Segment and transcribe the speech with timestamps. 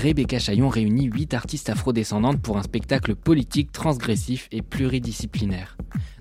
[0.00, 5.76] Rebecca Chaillon réunit 8 artistes afrodescendantes pour un spectacle politique transgressif et pluridisciplinaire.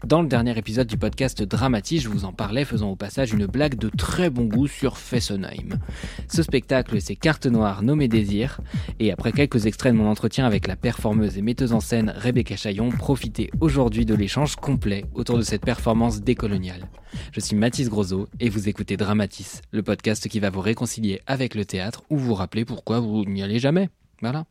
[0.06, 3.46] Dans le dernier épisode du podcast Dramatis, je vous en parlais, faisant au passage une
[3.46, 5.78] blague de très bon goût sur Fessenheim.
[6.30, 8.62] Ce spectacle, c'est Carte Noire nommée Désir,
[9.00, 12.56] et après quelques extraits de mon entretien avec la performeuse et metteuse en scène Rebecca
[12.56, 16.88] Chaillon, profitez aujourd'hui de l'échange complet autour de cette performance décoloniale.
[17.34, 21.56] Je suis Mathis Grosot et vous écoutez Dramatis, le podcast qui va vous réconcilier avec
[21.56, 23.90] le théâtre ou vous rappeler pourquoi vous n'y allez jamais.
[24.22, 24.46] Voilà.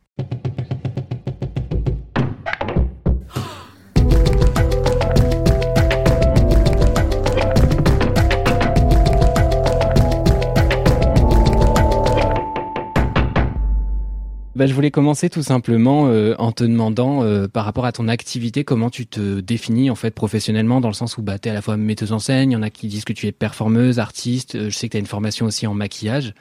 [14.59, 18.09] Bah, je voulais commencer tout simplement euh, en te demandant euh, par rapport à ton
[18.09, 21.51] activité comment tu te définis en fait professionnellement dans le sens où bah, tu es
[21.51, 23.31] à la fois metteuse en scène, il y en a qui disent que tu es
[23.31, 26.33] performeuse, artiste, euh, je sais que tu as une formation aussi en maquillage.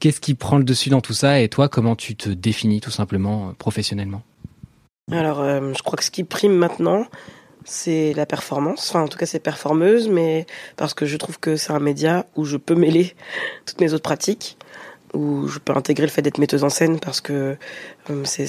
[0.00, 2.90] Qu'est-ce qui prend le dessus dans tout ça et toi comment tu te définis tout
[2.90, 4.22] simplement professionnellement?
[5.12, 7.06] Alors je crois que ce qui prime maintenant
[7.64, 11.54] c'est la performance, enfin en tout cas c'est performeuse, mais parce que je trouve que
[11.54, 13.14] c'est un média où je peux mêler
[13.66, 14.58] toutes mes autres pratiques
[15.14, 17.56] où je peux intégrer le fait d'être metteuse en scène parce que
[18.10, 18.44] euh, c'est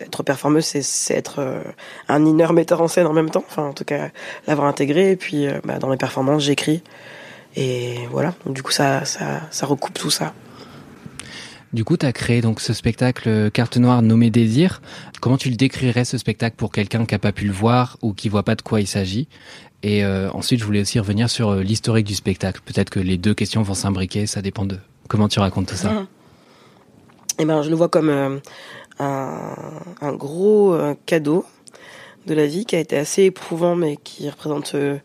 [0.00, 1.62] être performeuse, c'est être euh,
[2.08, 3.44] un inner metteur en scène en même temps.
[3.48, 4.10] Enfin, en tout cas,
[4.46, 5.12] l'avoir intégré.
[5.12, 6.82] Et puis, euh, bah, dans les performances, j'écris.
[7.56, 8.34] Et voilà.
[8.44, 10.34] Donc, du coup, ça, ça, recoupe tout ça.
[11.72, 14.80] Du coup, tu as créé donc ce spectacle Carte Noire nommé Désir.
[15.20, 18.12] Comment tu le décrirais ce spectacle pour quelqu'un qui n'a pas pu le voir ou
[18.14, 19.28] qui voit pas de quoi il s'agit?
[19.82, 22.60] Et ensuite, je voulais aussi revenir sur l'historique du spectacle.
[22.64, 24.78] Peut-être que les deux questions vont s'imbriquer, ça dépend de
[25.08, 26.06] Comment tu racontes tout ça
[27.38, 28.38] et eh ben, je le vois comme euh,
[28.98, 31.44] un, gros euh, cadeau
[32.24, 34.74] de la vie qui a été assez éprouvant, mais qui représente.
[34.74, 34.96] Euh,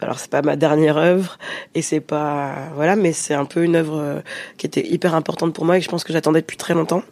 [0.00, 1.38] alors c'est pas ma dernière œuvre
[1.74, 4.22] et c'est pas voilà, mais c'est un peu une œuvre
[4.56, 7.04] qui était hyper importante pour moi et que je pense que j'attendais depuis très longtemps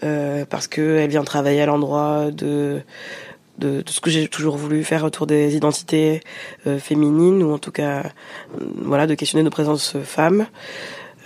[0.00, 2.80] parce que elle vient travailler à l'endroit de
[3.58, 6.20] de, ce que j'ai toujours voulu faire autour des identités
[6.80, 8.10] féminines ou en tout cas
[8.82, 10.46] voilà de questionner nos présences femmes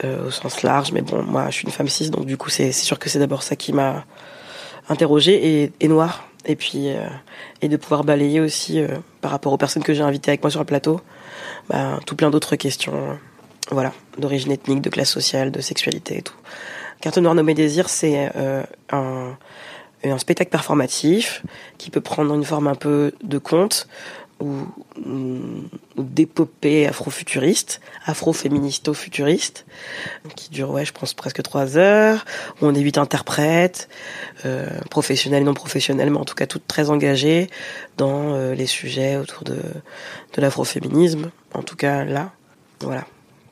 [0.05, 0.93] euh, au sens large.
[0.93, 3.19] Mais bon, moi, je suis une femme cis, donc du coup, c'est sûr que c'est
[3.19, 4.05] d'abord ça qui m'a
[4.89, 6.25] interrogée et, et noire.
[6.45, 7.07] Et puis, euh,
[7.61, 8.89] et de pouvoir balayer aussi euh,
[9.21, 11.01] par rapport aux personnes que j'ai invitées avec moi sur le plateau,
[11.69, 13.19] bah, tout plein d'autres questions,
[13.71, 16.35] voilà, d'origine ethnique, de classe sociale, de sexualité et tout.
[17.01, 18.31] Carte noire nommée désir, c'est
[18.91, 19.37] un,
[20.11, 21.43] un spectacle performatif
[21.79, 23.87] qui peut prendre une forme un peu de conte
[24.43, 24.67] ou,
[25.07, 29.65] ou d'épopée afro-futuriste, afro-féministo-futuriste,
[30.37, 32.25] qui dure, je pense presque trois heures,
[32.61, 33.89] où on est huit interprètes,
[34.45, 37.49] euh, professionnels, non professionnels, mais en tout cas toutes très engagées
[37.97, 42.33] dans euh, les sujets autour de, de l'afroféminisme, en tout cas là,
[42.81, 43.07] voilà.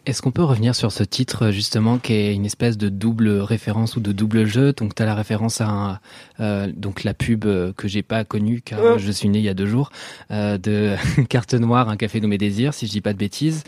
[0.06, 3.96] Est-ce qu'on peut revenir sur ce titre justement qui est une espèce de double référence
[3.96, 4.72] ou de double jeu?
[4.72, 6.00] Donc tu as la référence à
[6.40, 9.48] euh, donc la pub euh, que j'ai pas connue car je suis né il y
[9.50, 9.90] a deux jours
[10.30, 10.94] euh, de
[11.28, 13.62] carte noire, un café nommé désir si je dis pas de bêtises.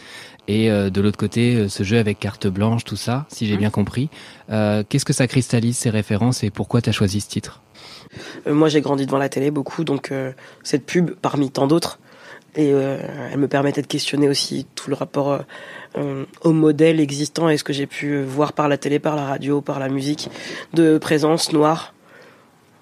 [0.49, 4.09] Et de l'autre côté ce jeu avec carte blanche tout ça si j'ai bien compris.
[4.49, 7.63] Qu'est-ce que ça cristallise ces références et pourquoi tu as choisi ce titre?
[8.47, 10.13] Moi j'ai grandi devant la télé beaucoup donc
[10.65, 12.01] cette pub parmi tant d'autres
[12.55, 15.45] et elle me permettait de questionner aussi tout le rapport
[15.99, 19.25] euh, au modèle existant et ce que j'ai pu voir par la télé, par la
[19.25, 20.31] radio, par la musique,
[20.73, 21.93] de présence noire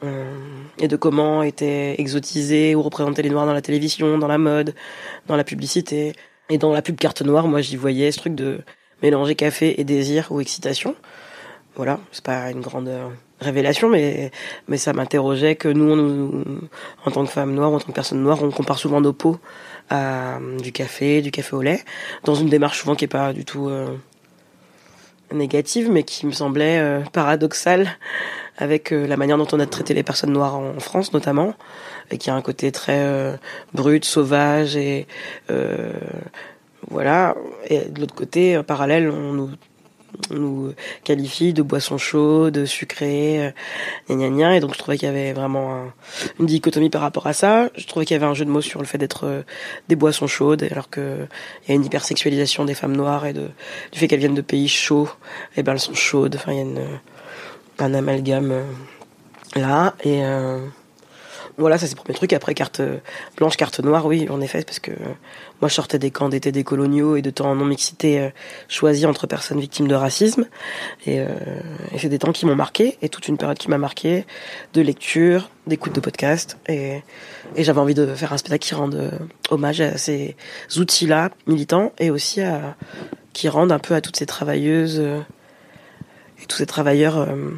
[0.05, 0.33] euh,
[0.79, 4.75] et de comment étaient exotisés ou représentés les noirs dans la télévision, dans la mode,
[5.27, 6.13] dans la publicité.
[6.51, 8.61] Et dans la pub carte noire, moi j'y voyais ce truc de
[9.03, 10.95] mélanger café et désir ou excitation.
[11.77, 13.09] Voilà, c'est pas une grande euh,
[13.41, 14.31] révélation, mais,
[14.69, 16.45] mais ça m'interrogeait que nous,
[17.05, 19.39] en tant que femmes noires, en tant que personnes noires, on compare souvent nos peaux
[19.89, 21.83] à du café, du café au lait,
[22.25, 23.97] dans une démarche souvent qui est pas du tout euh,
[25.33, 27.99] négative, mais qui me semblait euh, paradoxale
[28.59, 31.55] avec euh, la manière dont on a traité les personnes noires en, France notamment,
[32.11, 33.39] et qui a un côté très
[33.75, 35.07] brut, sauvage et
[36.89, 37.37] voilà.
[37.69, 39.51] Et de l'autre côté, parallèle, on nous
[40.31, 40.73] nous
[41.05, 44.57] qualifie de boisson chaude, sucrée, euh, gna gna.
[44.57, 45.91] Et donc je trouvais qu'il y avait vraiment
[46.39, 47.71] une dichotomie par rapport à ça.
[47.77, 49.43] Je trouvais qu'il y avait un jeu de mots sur le fait d'être euh,
[49.89, 51.27] des boissons chaudes, alors que
[51.65, 54.69] il y a une hypersexualisation des femmes noires et du fait qu'elles viennent de pays
[54.69, 55.09] chauds,
[55.57, 56.37] et eh ben elles sont chaudes.
[56.37, 56.87] Enfin, il y a une,
[57.79, 58.63] un amalgame euh,
[59.57, 59.95] là.
[60.05, 60.23] Et
[61.61, 62.33] voilà, ça c'est le premier truc.
[62.33, 62.83] Après, carte
[63.37, 64.93] blanche, carte noire, oui, en effet, parce que
[65.61, 68.29] moi je sortais des camps d'été des coloniaux et de temps en non-mixité euh,
[68.69, 70.47] choisis entre personnes victimes de racisme.
[71.07, 71.29] Et, euh,
[71.99, 74.25] c'est des temps qui m'ont marqué, et toute une période qui m'a marqué,
[74.73, 76.57] de lecture, d'écoute de podcast.
[76.69, 77.03] Et,
[77.57, 79.11] et j'avais envie de faire un spectacle qui rende euh,
[79.51, 80.37] hommage à ces
[80.77, 82.77] outils-là, militants, et aussi à,
[83.33, 85.21] qui rendent un peu à toutes ces travailleuses euh,
[86.43, 87.51] et tous ces travailleurs euh,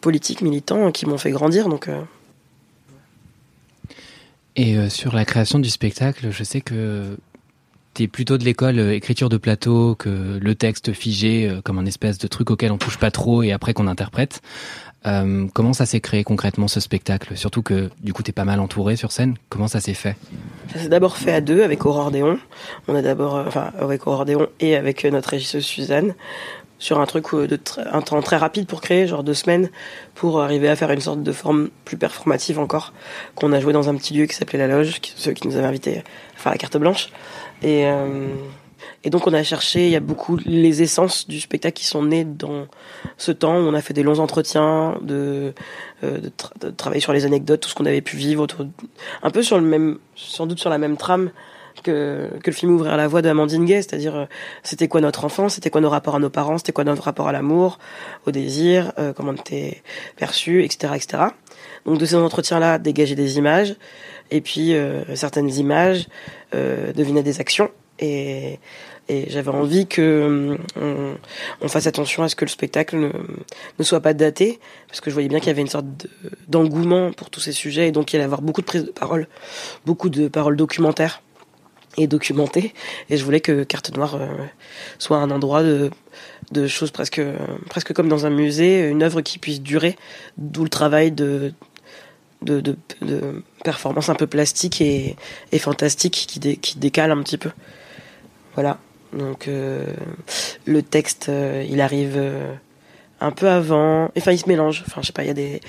[0.00, 1.68] politiques, militants, qui m'ont fait grandir.
[1.68, 1.88] Donc
[4.56, 7.16] et euh, sur la création du spectacle, je sais que
[7.94, 11.78] tu es plutôt de l'école euh, écriture de plateau que le texte figé euh, comme
[11.78, 14.40] un espèce de truc auquel on touche pas trop et après qu'on interprète.
[15.54, 17.36] Comment ça s'est créé concrètement ce spectacle?
[17.36, 19.36] Surtout que du coup t'es pas mal entouré sur scène.
[19.50, 20.16] Comment ça s'est fait?
[20.72, 22.40] Ça s'est d'abord fait à deux avec Aurore Déon.
[22.88, 26.12] On a d'abord, enfin avec Aurore Déon et avec notre régisseuse Suzanne
[26.78, 27.58] sur un truc de
[27.90, 29.70] un temps très rapide pour créer, genre deux semaines,
[30.14, 32.92] pour arriver à faire une sorte de forme plus performative encore,
[33.34, 35.66] qu'on a joué dans un petit lieu qui s'appelait La Loge, ceux qui nous avaient
[35.66, 37.08] invités à faire la carte blanche.
[37.62, 38.28] Et, euh,
[39.04, 42.02] et donc on a cherché, il y a beaucoup les essences du spectacle qui sont
[42.02, 42.66] nées dans
[43.16, 45.54] ce temps où on a fait des longs entretiens, de,
[46.04, 46.20] euh,
[46.60, 48.66] de travailler sur les anecdotes, tout ce qu'on avait pu vivre, autour,
[49.22, 51.30] un peu sur le même, sans doute sur la même trame
[51.82, 54.24] que, que le film Ouvrir la voie de Amandine Gay, c'est-à-dire euh,
[54.62, 57.28] c'était quoi notre enfance, c'était quoi nos rapports à nos parents, c'était quoi notre rapport
[57.28, 57.78] à l'amour,
[58.26, 59.82] au désir, euh, comment on était
[60.16, 61.22] perçu, etc., etc.
[61.84, 63.76] Donc de ces entretiens-là, dégager des images,
[64.30, 66.08] et puis euh, certaines images
[66.54, 68.58] euh, devinaient des actions, et,
[69.08, 71.16] et j'avais envie que on,
[71.60, 73.10] on, fasse attention à ce que le spectacle ne,
[73.78, 74.58] ne soit pas daté,
[74.88, 75.86] parce que je voyais bien qu'il y avait une sorte
[76.48, 78.90] d'engouement pour tous ces sujets, et donc il allait y avoir beaucoup de prises de
[78.90, 79.28] parole,
[79.84, 81.22] beaucoup de paroles documentaires
[81.96, 82.74] et documenté.
[83.10, 84.26] Et je voulais que Carte Noire euh,
[84.98, 85.90] soit un endroit de,
[86.52, 87.20] de choses presque,
[87.68, 89.96] presque comme dans un musée, une œuvre qui puisse durer,
[90.36, 91.52] d'où le travail de,
[92.42, 95.16] de, de, performance un peu plastique et,
[95.52, 97.50] et fantastique qui, dé, qui décale un petit peu.
[98.54, 98.78] Voilà.
[99.12, 99.84] Donc euh,
[100.66, 102.20] le texte, euh, il arrive
[103.20, 104.10] un peu avant.
[104.16, 104.84] Enfin, il se mélange.
[104.86, 105.24] Enfin, je sais pas.
[105.24, 105.60] Il y a des.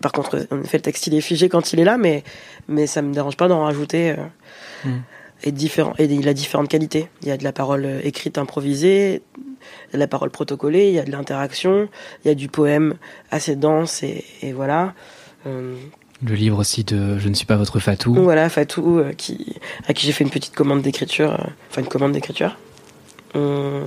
[0.00, 2.24] Par contre, en effet, le texte il est figé quand il est là, mais
[2.68, 4.16] mais ça me dérange pas d'en rajouter.
[4.84, 5.00] Mm
[5.44, 7.08] est différent et il a différentes qualités.
[7.22, 9.22] Il y a de la parole écrite improvisée,
[9.92, 11.88] de la parole protocolée, il y a de l'interaction,
[12.24, 12.94] il y a du poème
[13.30, 14.94] assez dense et, et voilà.
[15.46, 15.76] Euh,
[16.24, 18.14] le livre aussi de Je ne suis pas votre Fatou.
[18.14, 19.56] Voilà, Fatou, euh, qui,
[19.86, 22.56] à qui j'ai fait une petite commande d'écriture, euh, enfin une commande d'écriture.
[23.36, 23.84] Euh,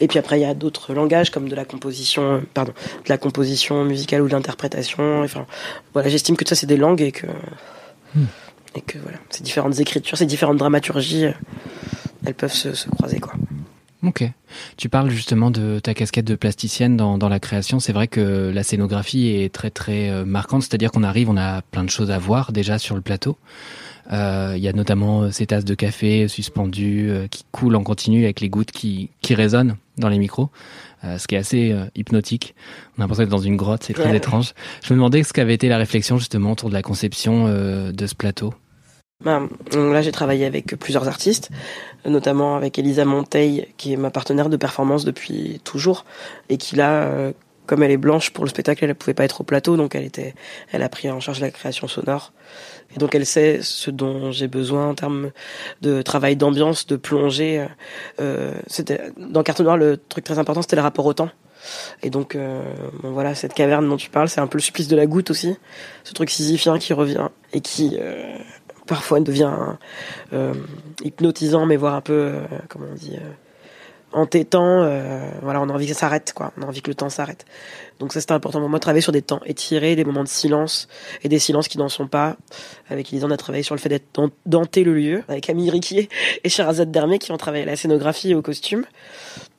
[0.00, 3.16] et puis après, il y a d'autres langages comme de la composition, pardon, de la
[3.16, 5.22] composition musicale ou de l'interprétation.
[5.22, 5.46] Enfin,
[5.94, 7.26] voilà, j'estime que ça c'est des langues et que.
[8.14, 8.24] Hmm
[8.76, 11.32] et que voilà, ces différentes écritures, ces différentes dramaturgies, euh,
[12.24, 13.34] elles peuvent se, se, croiser quoi.
[14.02, 14.24] Ok.
[14.76, 17.80] Tu parles justement de ta casquette de plasticienne dans, dans la création.
[17.80, 21.62] C'est vrai que la scénographie est très très euh, marquante, c'est-à-dire qu'on arrive, on a
[21.62, 23.36] plein de choses à voir déjà sur le plateau.
[24.12, 28.24] Euh, il y a notamment ces tasses de café suspendues euh, qui coulent en continu
[28.24, 30.50] avec les gouttes qui, qui résonnent dans les micros,
[31.04, 32.54] euh, ce qui est assez hypnotique.
[32.96, 34.16] On a l'impression d'être dans une grotte, c'est très ouais.
[34.16, 34.52] étrange.
[34.82, 38.14] Je me demandais ce qu'avait été la réflexion justement autour de la conception de ce
[38.14, 38.54] plateau.
[39.24, 41.50] Ben, là, j'ai travaillé avec plusieurs artistes,
[42.04, 46.04] notamment avec Elisa Monteil, qui est ma partenaire de performance depuis toujours,
[46.50, 47.32] et qui là, euh,
[47.64, 49.94] comme elle est blanche pour le spectacle, elle ne pouvait pas être au plateau, donc
[49.94, 50.34] elle était,
[50.70, 52.34] elle a pris en charge la création sonore.
[52.94, 55.30] Et donc elle sait ce dont j'ai besoin en termes
[55.80, 57.66] de travail d'ambiance, de plongée.
[58.20, 58.52] Euh,
[59.16, 61.30] dans Carte Noire, le truc très important, c'était le rapport au temps.
[62.02, 62.62] Et donc, euh,
[63.02, 65.56] voilà, cette caverne dont tu parles, c'est un peu le supplice de la goutte aussi,
[66.04, 67.98] ce truc sisyphien qui revient et qui
[68.86, 69.52] parfois devient
[70.32, 70.54] euh,
[71.02, 73.30] hypnotisant, mais voire un peu, euh, comment on dit, euh,
[74.12, 74.82] entêtant.
[74.82, 76.52] Euh, voilà, on a envie que ça s'arrête, quoi.
[76.58, 77.44] On a envie que le temps s'arrête.
[77.98, 80.28] Donc ça, c'était important pour moi de travailler sur des temps étirés, des moments de
[80.28, 80.88] silence
[81.22, 82.36] et des silences qui n'en sont pas.
[82.88, 84.06] Avec Elisa, on a travaillé sur le fait d'être
[84.46, 86.08] denté le lieu, avec Camille Riquier
[86.44, 88.84] et Sherazade Dermier qui ont travaillé à la scénographie et au costume.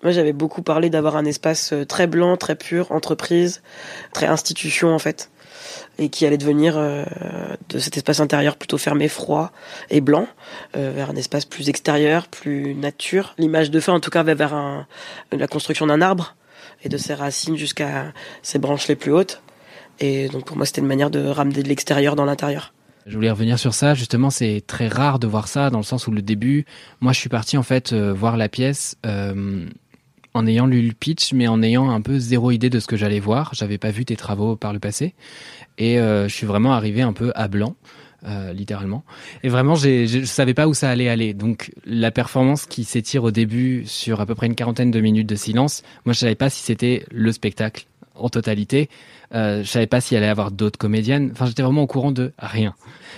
[0.03, 3.62] Moi, j'avais beaucoup parlé d'avoir un espace très blanc, très pur, entreprise,
[4.13, 5.29] très institution en fait
[5.98, 7.04] et qui allait devenir euh,
[7.70, 9.51] de cet espace intérieur plutôt fermé, froid
[9.89, 10.27] et blanc,
[10.75, 13.34] euh, vers un espace plus extérieur, plus nature.
[13.38, 14.86] L'image de fin, en tout cas, va vers
[15.32, 16.36] la construction d'un arbre
[16.84, 19.42] et de ses racines jusqu'à ses branches les plus hautes.
[20.00, 22.74] Et donc pour moi, c'était une manière de ramener de l'extérieur dans l'intérieur.
[23.08, 23.94] Je voulais revenir sur ça.
[23.94, 26.66] Justement, c'est très rare de voir ça dans le sens où le début,
[27.00, 28.98] moi, je suis parti en fait euh, voir la pièce.
[30.38, 32.96] En ayant lu le pitch, mais en ayant un peu zéro idée de ce que
[32.96, 33.56] j'allais voir.
[33.56, 35.15] J'avais pas vu tes travaux par le passé,
[35.79, 37.75] et euh, je suis vraiment arrivé un peu à blanc.
[38.25, 39.06] Euh, littéralement.
[39.44, 41.36] Et vraiment, j'ai, je savais pas où ça allait aller.
[41.36, 45.29] Donc, la performance qui s'étire au début sur à peu près une quarantaine de minutes
[45.29, 47.86] de silence, moi, je savais pas si c'était le spectacle
[48.19, 48.89] en totalité.
[49.33, 51.29] Euh, je savais pas s'il allait y avoir d'autres comédiennes.
[51.31, 52.75] Enfin, j'étais vraiment au courant de rien.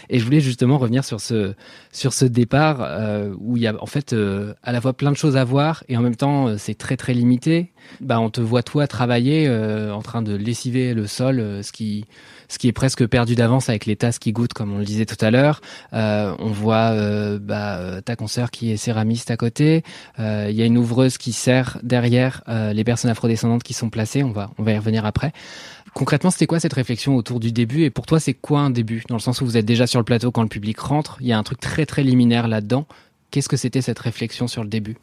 [0.10, 1.54] Et je voulais justement revenir sur ce
[1.92, 5.12] sur ce départ euh, où il y a en fait euh, à la fois plein
[5.12, 7.72] de choses à voir et en même temps c'est très très limité.
[8.02, 12.06] Bah, on te voit toi travailler en train de lessiver le sol, ce qui
[12.50, 15.06] ce qui est presque perdu d'avance avec les tasses qui goûtent, comme on le disait
[15.06, 15.62] tout à l'heure.
[15.94, 19.84] Euh, on voit euh, bah, ta consoeur qui est céramiste à côté.
[20.20, 24.24] Euh, il y a une ouvreuse qui sert derrière les personnes afrodescendantes qui sont placées.
[24.24, 25.32] On va, on va y revenir après.
[25.94, 29.04] Concrètement, c'était quoi cette réflexion autour du début Et pour toi, c'est quoi un début?
[29.08, 31.28] Dans le sens où vous êtes déjà sur le plateau quand le public rentre, il
[31.28, 32.88] y a un truc très très liminaire là-dedans.
[33.32, 34.98] Qu'est-ce que c'était cette réflexion sur le début?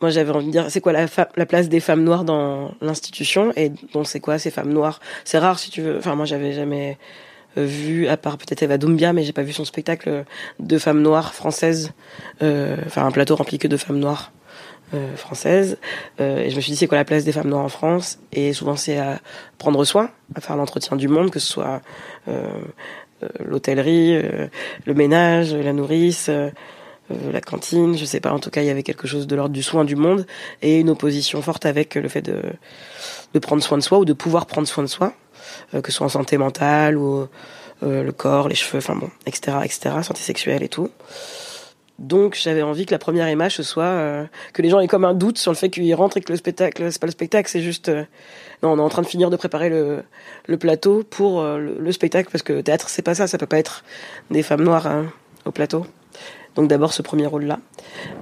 [0.00, 3.52] Moi j'avais envie de dire c'est quoi la, la, place des femmes noires dans l'institution?
[3.56, 5.00] Et donc c'est quoi ces femmes noires?
[5.24, 5.98] C'est rare si tu veux.
[5.98, 6.98] Enfin moi j'avais jamais
[7.58, 10.24] euh, vu à part peut-être Eva Doumbia mais j'ai pas vu son spectacle
[10.58, 11.92] de femmes noires françaises
[12.42, 14.32] euh, enfin un plateau rempli que de femmes noires
[14.92, 15.78] euh, françaises.
[16.20, 18.18] Euh, et je me suis dit c'est quoi la place des femmes noires en France?
[18.32, 19.20] Et souvent c'est à
[19.56, 21.80] prendre soin à faire l'entretien du monde que ce soit
[22.26, 22.48] euh,
[23.38, 24.20] l'hôtellerie
[24.86, 26.28] le ménage la nourrice
[27.10, 28.32] euh, la cantine, je sais pas.
[28.32, 30.26] En tout cas, il y avait quelque chose de l'ordre du soin du monde
[30.62, 34.46] et une opposition forte avec le fait de, prendre soin de soi ou de pouvoir
[34.46, 35.14] prendre soin de soi,
[35.74, 37.26] euh, que ce soit en santé mentale ou
[37.82, 40.90] euh, le corps, les cheveux, enfin bon, etc., etc., santé sexuelle et tout.
[41.98, 45.12] Donc j'avais envie que la première image ce soit que les gens aient comme un
[45.12, 47.60] doute sur le fait qu'ils rentrent et que le spectacle c'est pas le spectacle c'est
[47.60, 47.90] juste
[48.62, 52.30] non on est en train de finir de préparer le, plateau pour le, le, spectacle
[52.32, 53.84] parce que le théâtre c'est pas ça ça peut pas être
[54.30, 55.12] des femmes noires hein,
[55.44, 55.84] au plateau
[56.56, 57.60] donc d'abord ce premier rôle-là.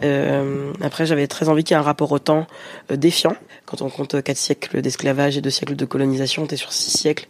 [0.04, 2.46] Euh, après, j'avais très envie qu'il y ait un rapport au temps
[2.90, 3.34] euh, défiant.
[3.66, 6.90] Quand on compte quatre siècles d'esclavage et deux siècles de colonisation, on était sur six
[6.90, 7.28] siècles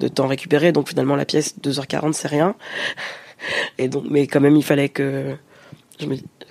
[0.00, 0.72] de temps récupéré.
[0.72, 2.54] Donc finalement, la pièce 2h40, c'est rien.
[4.10, 5.36] Mais quand même, il fallait que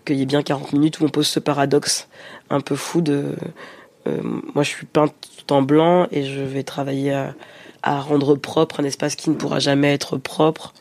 [0.06, 2.10] qu'il y ait bien 40 minutes où on pose ce paradoxe
[2.50, 3.36] un peu fou de
[4.08, 7.14] euh, moi je suis peinte tout en blanc et je vais travailler
[7.82, 10.74] à rendre propre un espace qui ne pourra jamais être propre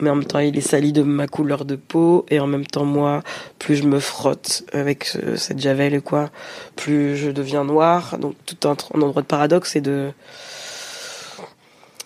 [0.00, 2.26] mais en même temps il est sali de ma couleur de peau.
[2.30, 3.22] Et en même temps moi
[3.58, 6.30] plus je me frotte avec cette javel et quoi
[6.76, 10.10] plus je deviens noir donc tout un, un endroit de paradoxe et de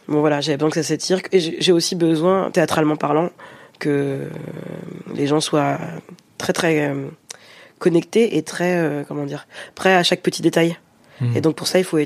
[0.08, 1.20] bon voilà j'avais besoin que ça s'étire.
[1.32, 3.30] Et j'ai aussi besoin théâtralement parlant
[3.78, 4.28] que
[5.14, 5.78] les gens soient
[6.38, 7.08] très très euh,
[7.78, 10.76] connectés et très euh, comment dire prêts à chaque petit détail.
[11.20, 11.36] Mmh.
[11.36, 11.98] et donc pour ça il faut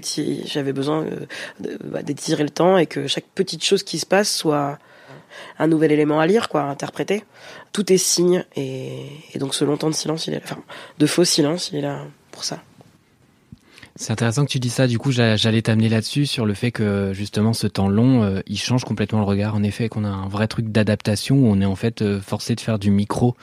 [0.45, 4.31] j'avais besoin euh, bah, d'étirer le temps et que chaque petite chose qui se passe
[4.31, 4.79] soit
[5.59, 7.25] un nouvel élément à lire, quoi, à interpréter.
[7.73, 10.59] Tout est signe et, donc ce long temps de silence, il est, enfin,
[10.99, 12.61] de faux silence, il est là pour ça.
[13.99, 14.87] C'est intéressant que tu dis ça.
[14.87, 18.57] Du coup, j'allais t'amener là-dessus sur le fait que justement ce temps long, euh, il
[18.57, 19.57] change complètement le regard.
[19.57, 22.55] En effet, qu'on a un vrai truc d'adaptation où on est en fait euh, forcé
[22.55, 23.35] de faire du micro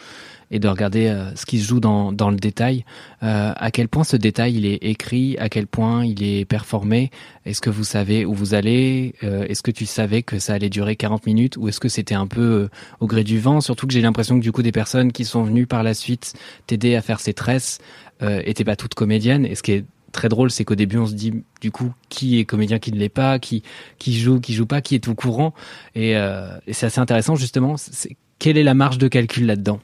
[0.52, 2.86] et de regarder euh, ce qui se joue dans, le détail.
[3.20, 7.12] À quel point ce détail il est écrit, à quel point il est performé?
[7.46, 9.16] Est-ce que vous savez où vous allez?
[9.22, 12.28] Est-ce que tu savais que ça allait durer 40 minutes ou est-ce que c'était un
[12.28, 12.70] peu
[13.00, 13.60] au gré du vent?
[13.60, 16.34] Surtout que j'ai l'impression que du coup des personnes qui sont venues par la suite
[16.68, 17.80] t'aider à faire ces tresses
[18.22, 19.46] euh, pas toutes comédiennes.
[19.46, 19.86] Et ce qui est
[20.16, 22.98] très drôle, c'est qu'au début on se dit du coup qui est comédien, qui ne
[22.98, 23.62] l'est pas, qui
[24.00, 25.54] qui joue, qui joue pas, qui est au courant.
[25.94, 27.76] Et, euh, c'est assez intéressant justement.
[27.78, 29.80] C'est, quelle est la marge de calcul là-dedans?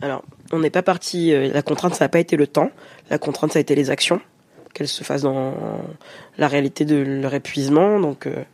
[0.00, 0.22] Alors,
[0.52, 1.32] on n'est pas parti.
[1.32, 2.70] Euh, la contrainte, ça n'a pas été le temps.
[3.10, 4.20] La contrainte, ça a été les actions,
[4.74, 5.54] qu'elles se fassent dans
[6.38, 8.00] la réalité de leur épuisement.
[8.00, 8.44] Donc, euh,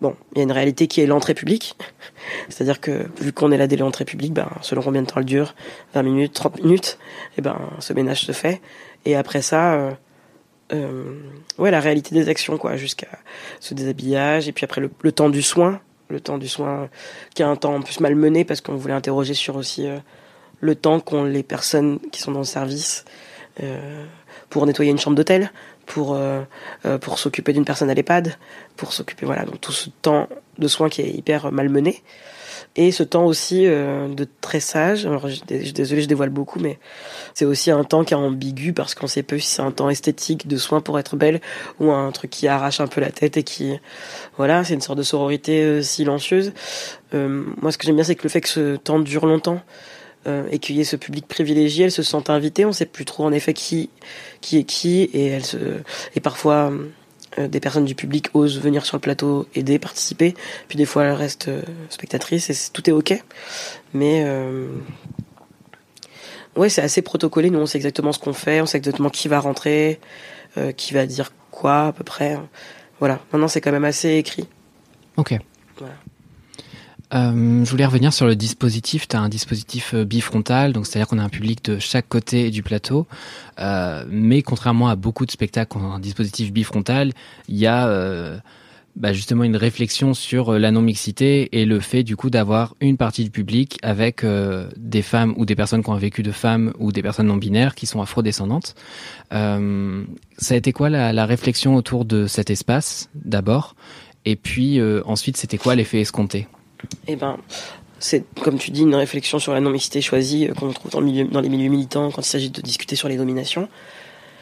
[0.00, 1.76] bon, il y a une réalité qui est l'entrée publique.
[2.48, 5.26] C'est-à-dire que, vu qu'on est là dès l'entrée publique, ben, selon combien de temps elle
[5.26, 5.54] dure,
[5.94, 6.98] 20 minutes, 30 minutes,
[7.38, 8.60] et ben, ce ménage se fait.
[9.04, 9.96] Et après ça,
[10.72, 13.08] ouais, la réalité des actions, quoi, jusqu'à
[13.60, 16.88] ce déshabillage, et puis après le, temps du soin, le temps du soin,
[17.34, 19.98] qui a un temps en plus malmené, parce qu'on voulait interroger sur aussi euh,
[20.60, 23.04] le temps qu'ont les personnes qui sont dans le service
[23.62, 24.04] euh,
[24.50, 25.50] pour nettoyer une chambre d'hôtel,
[25.86, 26.42] pour euh,
[26.84, 28.36] euh, pour s'occuper d'une personne à l'EHPAD,
[28.76, 30.28] pour s'occuper voilà donc tout ce temps
[30.58, 32.02] de soins qui est hyper malmené
[32.74, 35.06] et ce temps aussi euh, de tressage.
[35.06, 36.78] Alors je, désolé, je dévoile beaucoup, mais
[37.32, 39.88] c'est aussi un temps qui est ambigu parce qu'on sait peu si c'est un temps
[39.88, 41.40] esthétique de soins pour être belle
[41.80, 43.78] ou un truc qui arrache un peu la tête et qui
[44.36, 46.52] voilà, c'est une sorte de sororité silencieuse.
[47.12, 49.62] Moi, ce que j'aime bien, c'est que le fait que ce temps dure longtemps
[50.50, 52.64] et qu'il y ait ce public privilégié, elles se sentent invitées.
[52.64, 53.90] On sait plus trop en effet qui
[54.40, 55.56] qui est qui et elles se
[56.14, 56.72] et parfois
[57.38, 60.34] euh, des personnes du public osent venir sur le plateau aider, participer,
[60.68, 63.22] puis des fois elles restent euh, spectatrices et tout est ok.
[63.94, 64.24] Mais
[66.56, 67.50] ouais, c'est assez protocolé.
[67.50, 70.00] Nous, on sait exactement ce qu'on fait, on sait exactement qui va rentrer,
[70.56, 72.38] euh, qui va dire quoi à peu près.
[72.98, 73.20] Voilà.
[73.32, 74.48] Maintenant, c'est quand même assez écrit.
[75.16, 75.34] Ok.
[75.78, 75.94] Voilà.
[77.14, 79.06] Euh, je voulais revenir sur le dispositif.
[79.08, 82.50] Tu as un dispositif euh, bifrontal, donc c'est-à-dire qu'on a un public de chaque côté
[82.50, 83.06] du plateau.
[83.58, 87.12] Euh, mais contrairement à beaucoup de spectacles qui ont un dispositif bifrontal,
[87.48, 88.40] il y a
[88.96, 93.24] bah, justement une réflexion sur la non-mixité et le fait du coup d'avoir une partie
[93.24, 94.24] du public avec
[94.76, 97.74] des femmes ou des personnes qui ont vécu de femmes ou des personnes non binaires
[97.74, 98.74] qui sont afrodescendantes.
[99.32, 100.02] Euh,
[100.38, 103.76] ça a été quoi la, réflexion autour de cet espace d'abord?
[104.24, 106.48] Et puis ensuite c'était quoi l'effet escompté?
[107.06, 107.38] Eh ben,
[107.98, 111.06] c'est comme tu dis une réflexion sur la non-mixité choisie euh, qu'on trouve dans, le
[111.06, 113.68] milieu, dans les milieux militants quand il s'agit de discuter sur les dominations.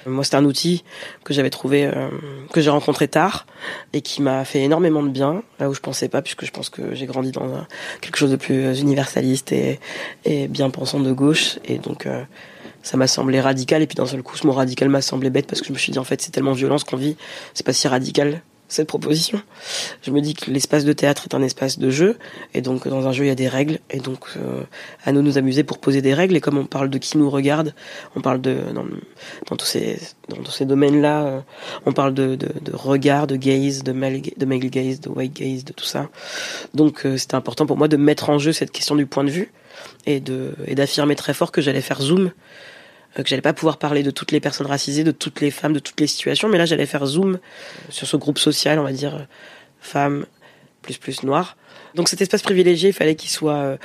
[0.07, 0.85] Euh, Moi, c'est un outil
[1.23, 2.09] que j'avais trouvé, euh,
[2.53, 3.47] que j'ai rencontré tard
[3.93, 6.69] et qui m'a fait énormément de bien, là où je pensais pas, puisque je pense
[6.69, 7.67] que j'ai grandi dans
[8.01, 9.79] quelque chose de plus universaliste et,
[10.49, 12.09] bien pensant de gauche, et donc
[12.83, 13.83] ça m'a semblé radical.
[13.83, 15.79] Et puis d'un seul coup, ce mot radical m'a semblé bête parce que je me
[15.79, 17.17] suis dit en fait c'est tellement violent ce qu'on vit,
[17.55, 18.43] c'est pas si radical
[18.75, 19.41] cette proposition.
[20.03, 22.19] Je me dis que l'espace de théâtre est un espace de jeu,
[22.53, 24.63] et donc dans un jeu il y a des règles, et donc euh,
[25.05, 26.37] à nous nous amuser pour poser des règles.
[26.37, 27.75] Et comme on parle de qui nous regarde,
[28.17, 28.85] on parle de dans,
[29.49, 31.41] dans tous ces dans tous ces domaines-là, euh,
[31.87, 35.85] on parle de, de, regard, de gaze, de male, gaze, de white gaze, de tout
[35.85, 36.09] ça.
[36.75, 39.31] Donc euh, c'était important pour moi de mettre en jeu cette question du point de
[39.31, 39.53] vue
[40.07, 42.31] et de et d'affirmer très fort que j'allais faire zoom euh,
[43.23, 45.79] que j'allais pas pouvoir parler de toutes les personnes racisées, de toutes les femmes, de
[45.79, 47.39] toutes les situations, mais là j'allais faire zoom
[47.91, 49.25] sur ce groupe social, on va dire euh,
[49.81, 50.27] femmes
[50.83, 51.57] plus plus noires.
[51.95, 53.77] Donc cet espace privilégié, il fallait qu'il soit euh,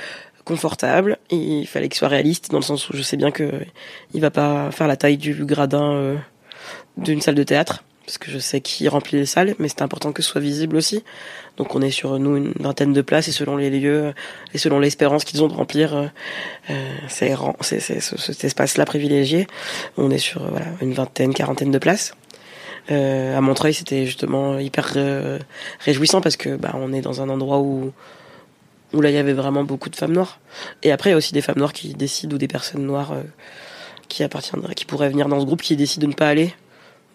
[0.44, 3.52] confortable, il fallait qu'il soit réaliste dans le sens où je sais bien que
[4.14, 6.16] il va pas faire la taille du gradin euh,
[6.96, 10.10] d'une salle de théâtre parce que je sais qui remplit les salles, mais c'est important
[10.10, 11.04] que ce soit visible aussi.
[11.58, 14.12] Donc on est sur nous une vingtaine de places et selon les lieux
[14.52, 16.06] et selon l'espérance qu'ils ont de remplir euh,
[16.70, 19.46] euh, cet espace-là privilégié,
[19.96, 22.14] on est sur euh, une vingtaine, quarantaine de places.
[22.90, 25.38] Euh, à Montreuil, c'était justement hyper euh,
[25.78, 27.92] réjouissant parce que bah on est dans un endroit où
[28.92, 30.40] où là il y avait vraiment beaucoup de femmes noires.
[30.82, 33.12] Et après il y a aussi des femmes noires qui décident ou des personnes noires
[33.12, 33.22] euh,
[34.08, 36.52] qui appartiendraient, qui pourraient venir dans ce groupe, qui décident de ne pas aller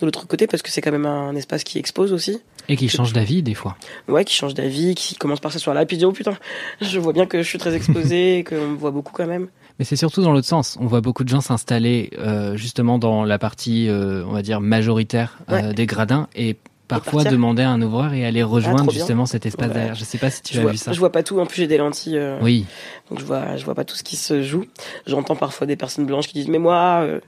[0.01, 2.39] de l'autre côté parce que c'est quand même un espace qui expose aussi.
[2.67, 3.77] et qui change d'avis des fois.
[4.07, 6.37] Ouais, qui change d'avis, qui commence par s'asseoir là et puis dit oh putain,
[6.81, 9.47] je vois bien que je suis très exposé, qu'on me voit beaucoup quand même.
[9.79, 10.77] Mais c'est surtout dans l'autre sens.
[10.79, 14.61] On voit beaucoup de gens s'installer euh, justement dans la partie, euh, on va dire,
[14.61, 15.73] majoritaire euh, Ouais.
[15.73, 16.55] des gradins et
[16.87, 18.93] parfois demander à un ouvreur et aller rejoindre trop bien.
[18.99, 19.73] justement cet espace Ouais.
[19.73, 19.95] derrière.
[19.95, 20.91] Je sais pas si tu je, as vois, vu ça.
[20.93, 22.65] je vois pas tout, en plus j'ai des lentilles, euh, Oui,
[23.09, 24.65] donc je vois, je vois pas tout ce qui se joue.
[25.07, 27.19] J'entends parfois des personnes blanches qui disent mais moi, euh,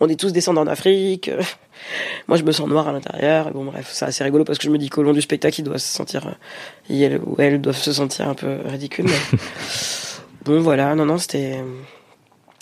[0.00, 1.28] on est tous descendants d'Afrique.
[1.28, 1.42] euh,
[2.28, 3.50] moi je me sens noir à l'intérieur.
[3.52, 5.64] Bon bref, c'est assez rigolo parce que je me dis qu'au long du spectacle, ils
[5.64, 6.34] doivent se sentir,
[6.90, 9.06] ils ou elles doivent se sentir un peu ridicules.
[9.06, 9.38] mais-
[10.44, 11.62] bon voilà, non non, c'était.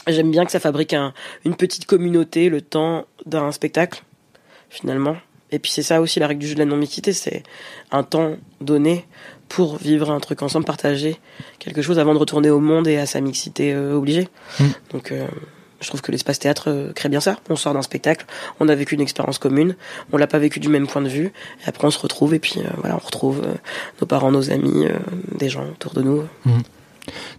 [0.06, 1.14] J'aime bien que ça fabrique un,
[1.46, 4.02] une petite communauté le temps d'un spectacle,
[4.68, 5.16] finalement.
[5.54, 7.44] Et puis c'est ça aussi la règle du jeu de la non-mixité, c'est
[7.92, 9.06] un temps donné
[9.48, 11.16] pour vivre un truc ensemble, partager
[11.60, 14.26] quelque chose avant de retourner au monde et à sa mixité euh, obligée.
[14.58, 14.64] Mm.
[14.90, 15.28] Donc euh,
[15.80, 17.38] je trouve que l'espace théâtre euh, crée bien ça.
[17.48, 18.26] On sort d'un spectacle,
[18.58, 19.76] on a vécu une expérience commune,
[20.12, 21.26] on l'a pas vécu du même point de vue,
[21.64, 23.40] et après on se retrouve et puis euh, voilà, on retrouve
[24.00, 24.86] nos parents, nos amis,
[25.38, 26.24] des gens autour de nous.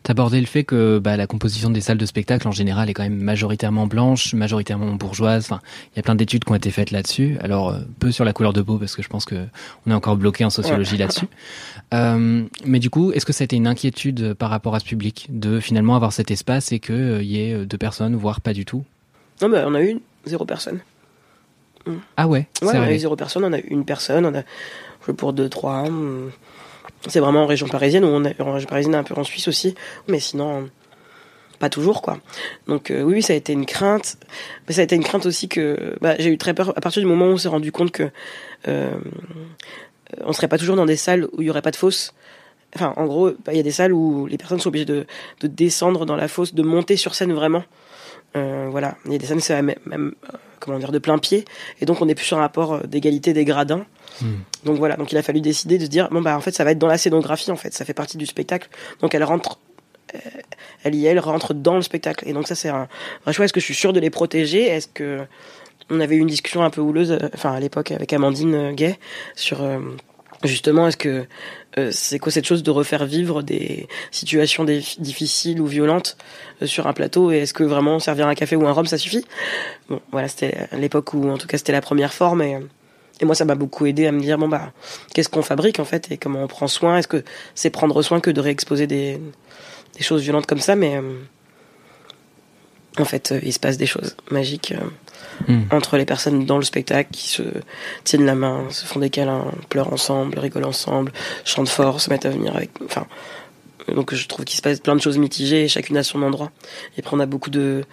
[0.03, 3.03] T'abordais le fait que bah, la composition des salles de spectacle en général est quand
[3.03, 5.45] même majoritairement blanche, majoritairement bourgeoise.
[5.45, 5.61] Enfin,
[5.93, 7.37] il y a plein d'études qui ont été faites là-dessus.
[7.41, 9.35] Alors euh, peu sur la couleur de peau parce que je pense que
[9.85, 11.27] on est encore bloqué en sociologie là-dessus.
[11.93, 14.85] Euh, mais du coup, est-ce que ça a été une inquiétude par rapport à ce
[14.85, 18.53] public de finalement avoir cet espace et que euh, y ait deux personnes, voire pas
[18.53, 18.83] du tout?
[19.41, 20.79] Non, mais on a eu zéro personne.
[22.17, 24.41] Ah ouais, on a eu zéro personne, on a eu une personne, on a
[25.05, 25.83] joué pour deux, trois.
[25.83, 26.31] hum.
[27.07, 29.47] C'est vraiment en région parisienne, où on est en région parisienne, un peu en Suisse
[29.47, 29.75] aussi,
[30.07, 30.69] mais sinon,
[31.59, 32.19] pas toujours, quoi.
[32.67, 34.17] Donc euh, oui, oui, ça a été une crainte,
[34.67, 37.01] mais ça a été une crainte aussi que bah, j'ai eu très peur à partir
[37.01, 38.09] du moment où on s'est rendu compte que
[38.67, 38.97] euh,
[40.21, 42.13] on serait pas toujours dans des salles où il y aurait pas de fosse.
[42.75, 45.05] Enfin, en gros, bah, il y a des salles où les personnes sont obligées de,
[45.39, 47.63] de descendre dans la fosse, de monter sur scène vraiment.
[48.35, 51.17] Euh, voilà, il y a des scènes c'est même, même, euh, comment dire de plein
[51.17, 51.45] pied,
[51.79, 53.85] et donc on est plus sur un rapport euh, d'égalité des gradins.
[54.21, 54.35] Hmm.
[54.63, 56.63] Donc voilà, donc il a fallu décider de se dire bon bah en fait ça
[56.63, 58.69] va être dans la scénographie en fait, ça fait partie du spectacle,
[59.01, 59.59] donc elle rentre,
[60.13, 60.19] euh,
[60.83, 62.87] elle y est, elle rentre dans le spectacle, et donc ça c'est un
[63.23, 63.45] vrai choix.
[63.45, 64.63] Est-ce que je suis sûr de les protéger?
[64.63, 65.19] Est-ce que
[65.89, 68.71] on avait eu une discussion un peu houleuse, euh, enfin à l'époque avec Amandine euh,
[68.71, 68.97] Gay
[69.35, 69.61] sur
[70.43, 71.25] justement est-ce que
[71.91, 76.15] c'est quoi cette chose de refaire vivre des situations difficiles ou violentes
[76.63, 77.31] sur un plateau?
[77.31, 79.25] Et est-ce que vraiment servir un café ou un rhum ça suffit?
[79.89, 82.59] Bon voilà c'était l'époque où en tout cas c'était la première forme et
[83.21, 84.71] et moi, ça m'a beaucoup aidé à me dire, bon, bah,
[85.13, 86.97] qu'est-ce qu'on fabrique, en fait, et comment on prend soin?
[86.97, 87.23] Est-ce que
[87.53, 89.21] c'est prendre soin que de réexposer des,
[89.95, 90.75] des choses violentes comme ça?
[90.75, 91.19] Mais euh,
[92.97, 94.73] en fait, il se passe des choses magiques
[95.47, 95.63] hmm.
[95.71, 97.43] entre les personnes dans le spectacle qui se
[98.03, 101.13] tiennent la main, se font des câlins, pleurent ensemble, rigolent ensemble,
[101.45, 102.71] chantent fort, se mettent à venir avec.
[102.83, 103.07] Enfin,
[103.87, 106.51] donc je trouve qu'il se passe plein de choses mitigées, chacune à son endroit.
[106.97, 107.85] Et puis on a beaucoup de,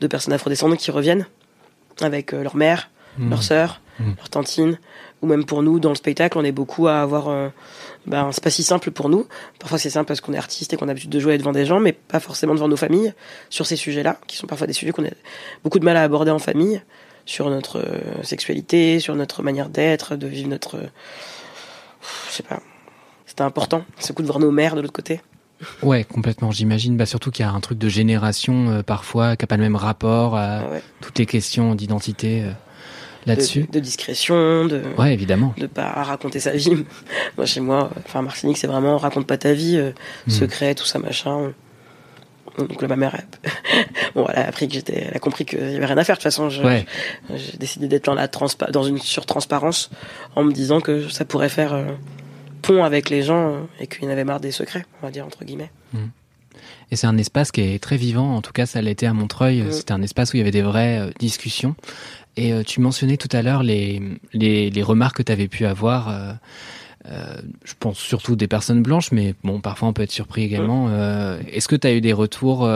[0.00, 1.26] de personnes afrodescendantes qui reviennent
[2.00, 3.30] avec leur mère, mmh.
[3.30, 3.80] leur sœur,
[4.30, 4.78] tantine,
[5.22, 7.28] ou même pour nous dans le spectacle, on est beaucoup à avoir.
[7.28, 7.48] Euh,
[8.06, 9.26] ben c'est pas si simple pour nous.
[9.58, 11.66] Parfois c'est simple parce qu'on est artiste et qu'on a l'habitude de jouer devant des
[11.66, 13.12] gens, mais pas forcément devant nos familles
[13.50, 15.10] sur ces sujets-là, qui sont parfois des sujets qu'on a
[15.62, 16.82] beaucoup de mal à aborder en famille,
[17.26, 20.78] sur notre euh, sexualité, sur notre manière d'être, de vivre notre.
[22.28, 22.60] je sais pas.
[23.26, 25.20] C'était important, ce coup de voir nos mères de l'autre côté.
[25.82, 26.50] Ouais, complètement.
[26.50, 29.56] J'imagine, bah, surtout qu'il y a un truc de génération euh, parfois qui n'a pas
[29.56, 30.64] le même rapport à ah
[31.00, 32.50] toutes les questions d'identité euh,
[33.26, 33.66] là-dessus.
[33.70, 34.82] De, discrétion, de.
[34.98, 35.54] Ouais, évidemment.
[35.58, 36.84] De pas raconter sa vie.
[37.36, 39.92] moi, chez moi, enfin Martinique, c'est vraiment raconte pas ta vie, euh,
[40.26, 40.30] hmm.
[40.30, 41.52] secret, tout ça, machin.
[42.58, 43.16] Donc là, ma mère,
[44.14, 46.16] bon, elle a appris que j'étais, elle a compris qu'il y avait rien à faire.
[46.16, 46.86] De toute façon, j'ai
[47.58, 48.28] décidé d'être dans la
[48.70, 49.90] dans une surtransparence
[50.34, 51.76] en me disant que ça pourrait faire
[52.60, 55.12] pont avec les gens euh, et qu'il y en avait marre des secrets, on va
[55.12, 55.70] dire entre guillemets.
[55.92, 55.98] Mmh.
[56.90, 59.62] Et c'est un espace qui est très vivant, en tout cas ça l'était à Montreuil,
[59.62, 59.72] mmh.
[59.72, 61.74] c'était un espace où il y avait des vraies euh, discussions.
[62.36, 64.00] Et euh, tu mentionnais tout à l'heure les,
[64.32, 66.38] les, les, remarques que tu avais pu avoir,
[67.04, 70.88] je pense surtout des personnes blanches, mais bon, parfois on peut être surpris également.
[71.52, 72.68] Est-ce que tu as eu des retours,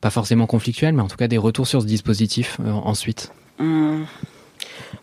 [0.00, 3.32] pas forcément conflictuels, mais en tout cas des retours sur ce dispositif ensuite?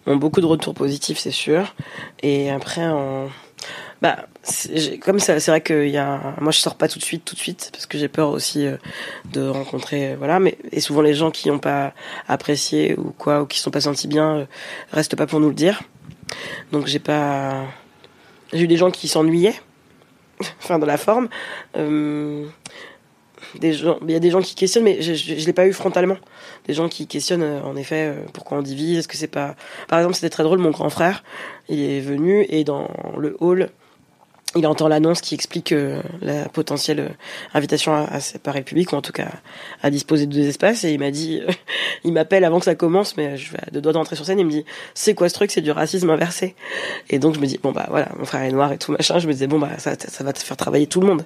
[0.06, 1.76] Bon, beaucoup de retours positifs, c'est sûr.
[2.22, 3.30] Et après, en
[4.02, 4.28] bah,
[5.02, 7.36] comme ça, c'est vrai que y a, moi je sors pas tout de suite, tout
[7.36, 8.78] de suite, parce que j'ai peur aussi euh,
[9.34, 10.40] de rencontrer, euh, voilà.
[10.40, 11.94] Mais et souvent les gens qui n'ont pas
[12.28, 14.46] apprécié ou quoi, ou qui sont pas sentis bien, euh,
[14.92, 15.82] restent pas pour nous le dire.
[16.72, 17.66] Donc j'ai pas,
[18.54, 19.60] j'ai eu des gens qui s'ennuyaient,
[20.60, 21.28] enfin dans la forme.
[21.76, 25.74] des gens, il y a des gens qui questionnent, mais je, je, l'ai pas eu
[25.74, 26.18] frontalement.
[26.68, 29.56] Des gens qui questionnent, en effet, pourquoi on divise, est-ce que c'est pas,
[29.90, 31.24] par exemple, c'était très drôle, mon grand frère,
[31.68, 33.72] il est venu et dans le hall,
[34.56, 37.10] il entend l'annonce qui explique euh, la potentielle euh,
[37.54, 39.30] invitation à, à séparer le public, ou en tout cas
[39.84, 40.84] à disposer de deux espaces.
[40.84, 41.42] Et il m'a dit,
[42.04, 44.40] il m'appelle avant que ça commence, mais je vais de doigt d'entrer sur scène.
[44.40, 45.52] Il me dit, c'est quoi ce truc?
[45.52, 46.56] C'est du racisme inversé.
[47.10, 49.20] Et donc je me dis, bon bah voilà, mon frère est noir et tout machin.
[49.20, 51.26] Je me disais, bon bah ça, ça va te faire travailler tout le monde.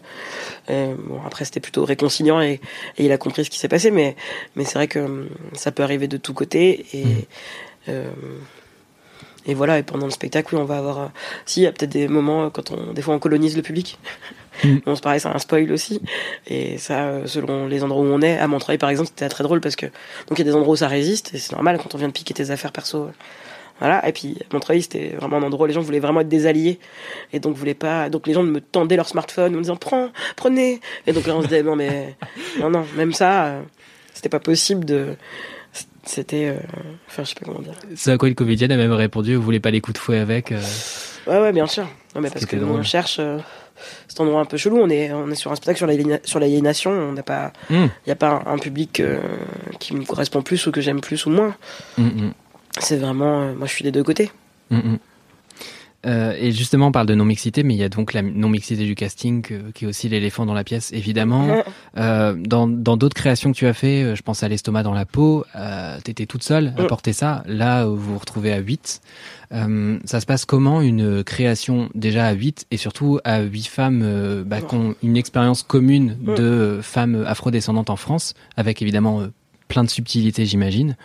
[0.68, 2.60] bon après c'était plutôt réconciliant et,
[2.98, 4.16] et, il a compris ce qui s'est passé, mais
[4.56, 7.22] mais c'est vrai que hum, ça peut arriver de tous côtés et mmh.
[7.90, 8.12] euh,
[9.46, 11.00] et voilà, et pendant le spectacle, oui, on va avoir.
[11.00, 11.08] Euh,
[11.46, 13.62] si, il y a peut-être des moments euh, quand on, des fois, on colonise le
[13.62, 14.00] public.
[14.64, 14.78] Mm.
[14.86, 16.02] on se paraît, c'est un spoil aussi.
[16.48, 19.44] Et ça, euh, selon les endroits où on est, à Montreuil, par exemple, c'était très
[19.44, 19.88] drôle parce que
[20.28, 22.08] donc il y a des endroits où ça résiste et c'est normal quand on vient
[22.08, 23.10] de piquer tes affaires perso.
[23.80, 24.08] Voilà.
[24.08, 26.80] Et puis Montreuil, c'était vraiment un endroit où les gens voulaient vraiment être des alliés
[27.34, 28.10] et donc voulaient pas.
[28.10, 30.80] Donc les gens me tendaient leur smartphone en me disant prends, prenez.
[31.06, 32.16] Et donc là, on se disait non mais
[32.62, 33.56] non non, même ça,
[34.14, 35.18] c'était pas possible de
[36.06, 36.48] c'était.
[36.48, 36.58] Euh,
[37.08, 37.74] enfin, je sais pas comment dire.
[37.96, 40.20] C'est à quoi une comédienne a même répondu Vous voulez pas les coups de fouet
[40.20, 40.62] avec euh
[41.28, 41.88] Ouais, ouais, bien sûr.
[42.16, 43.38] Non, mais parce que on cherche euh,
[44.08, 44.78] cet endroit un peu chelou.
[44.78, 46.92] On est, on est sur un spectacle sur la sur l'aliénation.
[46.92, 47.54] On n'a pas.
[47.70, 47.90] Il hmm.
[48.06, 49.02] n'y a pas un, public
[49.80, 51.56] qui me correspond plus ou que j'aime plus ou moins.
[51.98, 52.34] Hmm, hmm.
[52.80, 53.54] C'est vraiment.
[53.54, 54.32] moi, je suis des deux côtés.
[56.06, 58.96] Euh, et justement, on parle de non-mixité, mais il y a donc la non-mixité du
[58.96, 59.42] casting
[59.74, 61.63] qui est aussi l'éléphant dans la pièce, évidemment.
[61.98, 65.06] Euh, dans d'autres créations que tu as fait, euh, je pense à l'estomac dans la
[65.06, 67.44] peau, euh, t'étais toute seule à porter ça.
[67.46, 69.02] Là, vous vous retrouvez à 8.
[69.52, 74.44] Euh, ça se passe comment une création déjà à 8 et surtout à 8 femmes
[74.46, 79.28] bah, qui ont une expérience commune de femmes afrodescendantes en France, avec évidemment
[79.68, 80.96] plein de subtilités, j'imagine.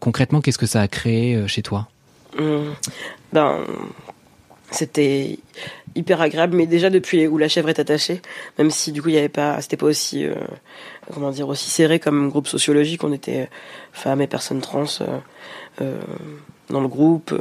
[0.00, 1.88] concrètement, qu'est-ce que ça a créé chez toi?
[3.32, 3.64] Ben,
[4.74, 5.38] c'était
[5.94, 8.20] hyper agréable, mais déjà depuis où la chèvre est attachée,
[8.58, 10.34] même si du coup il y avait pas, c'était pas aussi, euh,
[11.12, 13.04] comment dire, aussi serré comme groupe sociologique.
[13.04, 13.48] On était
[13.92, 15.18] femmes et personnes trans euh,
[15.80, 16.00] euh,
[16.70, 17.34] dans le groupe,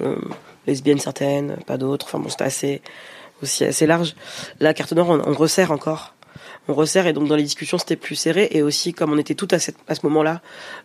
[0.67, 2.05] lesbiennes certaines, pas d'autres.
[2.07, 2.81] Enfin bon, c'était assez
[3.41, 4.15] aussi assez large.
[4.59, 6.12] La carte noire, on, resserre encore.
[6.67, 9.35] On resserre et donc dans les discussions c'était plus serré et aussi comme on était
[9.35, 10.41] tout à, à ce moment-là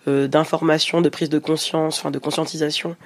[0.07, 2.97] d'information, de prise de conscience, enfin de conscientisation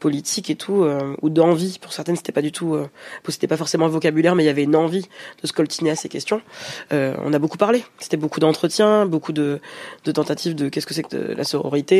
[0.00, 1.78] politique et tout, euh, ou d'envie.
[1.80, 2.88] Pour certaines, c'était pas du tout, euh,
[3.28, 5.08] c'était pas forcément le vocabulaire, mais il y avait une envie
[5.42, 6.42] de se coltiner à ces questions.
[6.92, 7.84] Euh, on a beaucoup parlé.
[7.98, 9.60] C'était beaucoup d'entretiens, beaucoup de,
[10.04, 11.96] de, tentatives de qu'est-ce que c'est que la sororité,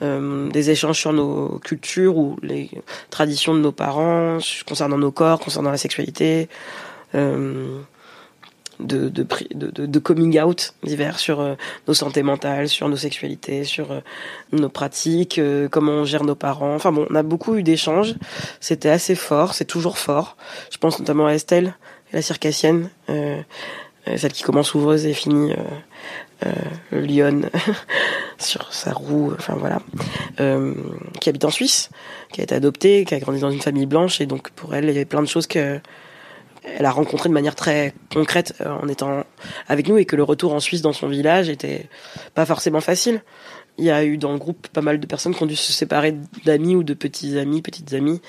[0.00, 2.70] des échanges sur nos cultures ou les
[3.10, 6.48] traditions de nos parents concernant nos corps, concernant la sexualité
[8.80, 11.54] de, de, de, de coming out divers sur euh,
[11.86, 14.00] nos santé mentales, sur nos sexualités, sur euh,
[14.52, 16.74] nos pratiques, euh, comment on gère nos parents.
[16.74, 18.14] Enfin bon, on a beaucoup eu d'échanges.
[18.60, 20.36] C'était assez fort, c'est toujours fort.
[20.70, 21.74] Je pense notamment à Estelle,
[22.12, 25.52] la circassienne, celle qui commence ouvreuse et finit
[26.90, 27.50] lionne
[28.38, 29.80] sur sa roue, enfin voilà,
[31.20, 31.90] qui habite en Suisse,
[32.32, 34.84] qui a été adoptée, qui a grandi dans une famille blanche et donc pour elle
[34.84, 35.80] il y avait plein de choses que
[36.76, 39.24] elle a rencontré de manière très concrète en étant
[39.68, 41.88] avec nous et que le retour en Suisse dans son village était
[42.34, 43.22] pas forcément facile.
[43.78, 45.72] Il y a eu dans le groupe pas mal de personnes qui ont dû se
[45.72, 48.20] séparer d'amis ou de petits amis, petites amies,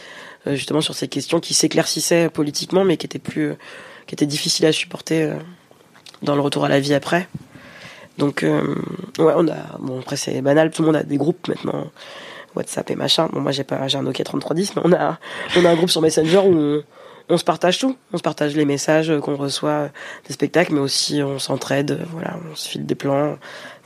[0.45, 3.53] euh, justement sur ces questions qui s'éclaircissaient politiquement, mais qui étaient plus,
[4.05, 5.33] qui étaient difficiles à supporter euh,
[6.21, 7.27] dans le retour à la vie après.
[8.19, 8.75] Donc, euh,
[9.17, 11.87] ouais, on a, bon après c'est banal, tout le monde a des groupes maintenant,
[12.55, 13.29] WhatsApp et machin.
[13.33, 15.17] Bon, moi j'ai pas, j'ai un Nokia 3310, mais on a,
[15.57, 16.83] on a un groupe sur Messenger où on,
[17.29, 17.95] on se partage tout.
[18.11, 19.89] On se partage les messages qu'on reçoit
[20.27, 22.05] des spectacles, mais aussi on s'entraide.
[22.11, 23.37] Voilà, on se file des plans.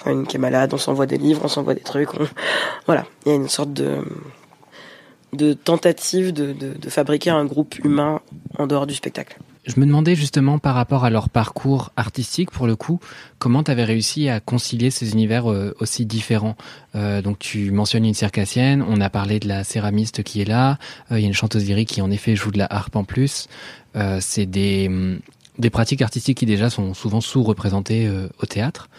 [0.04, 2.10] Quand une qui est malade, on s'envoie des livres, on s'envoie des trucs.
[2.86, 8.22] Voilà, il y a une sorte de tentative de fabriquer un groupe humain
[8.58, 9.38] en dehors du spectacle.
[9.66, 13.00] Je me demandais justement par rapport à leur parcours artistique, pour le coup,
[13.40, 16.58] comment tu avais réussi à concilier ces univers euh, aussi différents.
[16.96, 20.78] Euh, donc tu mentionnes une circassienne, on a parlé de la céramiste qui est là,
[21.12, 23.06] euh, il y a une chanteuse lyrique qui en effet joue de la harpe en
[23.06, 23.48] plus.
[23.96, 25.20] Euh, c'est des, hum,
[25.60, 28.90] des pratiques artistiques qui déjà sont souvent sous-représentées au théâtre.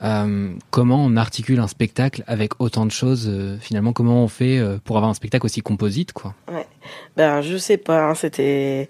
[0.00, 4.96] Euh, comment on articule un spectacle avec autant de choses Finalement, comment on fait pour
[4.96, 6.34] avoir un spectacle aussi composite, quoi?
[6.50, 6.66] Ouais.
[7.16, 8.10] Ben, je sais pas.
[8.10, 8.88] Hein, C'était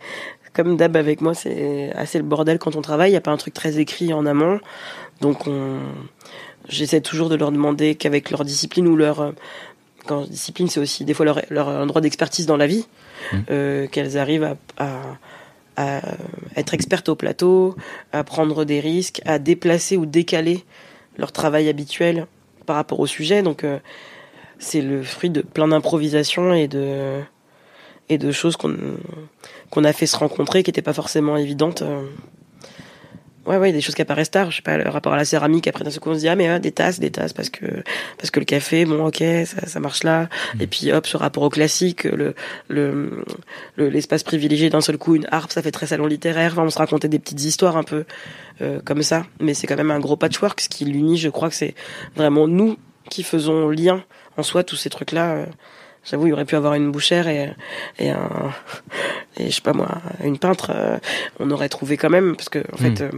[0.58, 3.10] comme d'hab avec moi, c'est assez le bordel quand on travaille.
[3.10, 4.58] Il n'y a pas un truc très écrit en amont.
[5.20, 5.78] Donc, on...
[6.68, 9.34] j'essaie toujours de leur demander qu'avec leur discipline ou leur.
[10.08, 12.88] Quand discipline, c'est aussi des fois leur, leur endroit d'expertise dans la vie,
[13.32, 13.36] mmh.
[13.50, 14.98] euh, qu'elles arrivent à, à,
[15.76, 16.00] à,
[16.56, 17.76] être expertes au plateau,
[18.10, 20.64] à prendre des risques, à déplacer ou décaler
[21.18, 22.26] leur travail habituel
[22.66, 23.42] par rapport au sujet.
[23.44, 23.78] Donc, euh,
[24.58, 27.20] c'est le fruit de plein d'improvisation et de
[28.08, 28.74] et de choses qu'on
[29.70, 31.82] qu'on a fait se rencontrer qui n'étaient pas forcément évidentes.
[31.82, 32.02] Euh.
[33.46, 34.50] Ouais, ouais, des choses qui apparaissent tard.
[34.50, 35.66] Je sais pas, le rapport à la céramique.
[35.68, 37.64] Après, d'un seul coup, on se dit, ah, mais des tasses, des tasses, parce que,
[38.18, 40.24] parce que le café, bon, ok, ça, ça marche là.
[40.24, 40.60] Mmh.
[40.60, 42.34] Et puis, hop, ce rapport au classique, le,
[42.68, 43.24] le,
[43.78, 46.52] l'espace privilégié d'un seul coup, une harpe, ça fait très salon littéraire.
[46.52, 48.04] Enfin, on se racontait des petites histoires un peu,
[48.60, 49.24] euh, comme ça.
[49.40, 50.60] Mais c'est quand même un gros patchwork.
[50.60, 51.74] Ce qui l'unit, je crois que c'est
[52.16, 52.76] vraiment nous
[53.08, 54.04] qui faisons lien
[54.36, 55.30] en soi, tous ces trucs-là.
[55.30, 55.46] Euh,
[56.10, 57.52] J'avoue, il aurait pu avoir une bouchère et,
[57.98, 58.52] et un,
[59.36, 59.88] et je sais pas moi,
[60.24, 60.72] une peintre.
[60.74, 60.98] Euh,
[61.38, 62.78] on aurait trouvé quand même, parce que, en mmh.
[62.78, 63.10] fait, euh,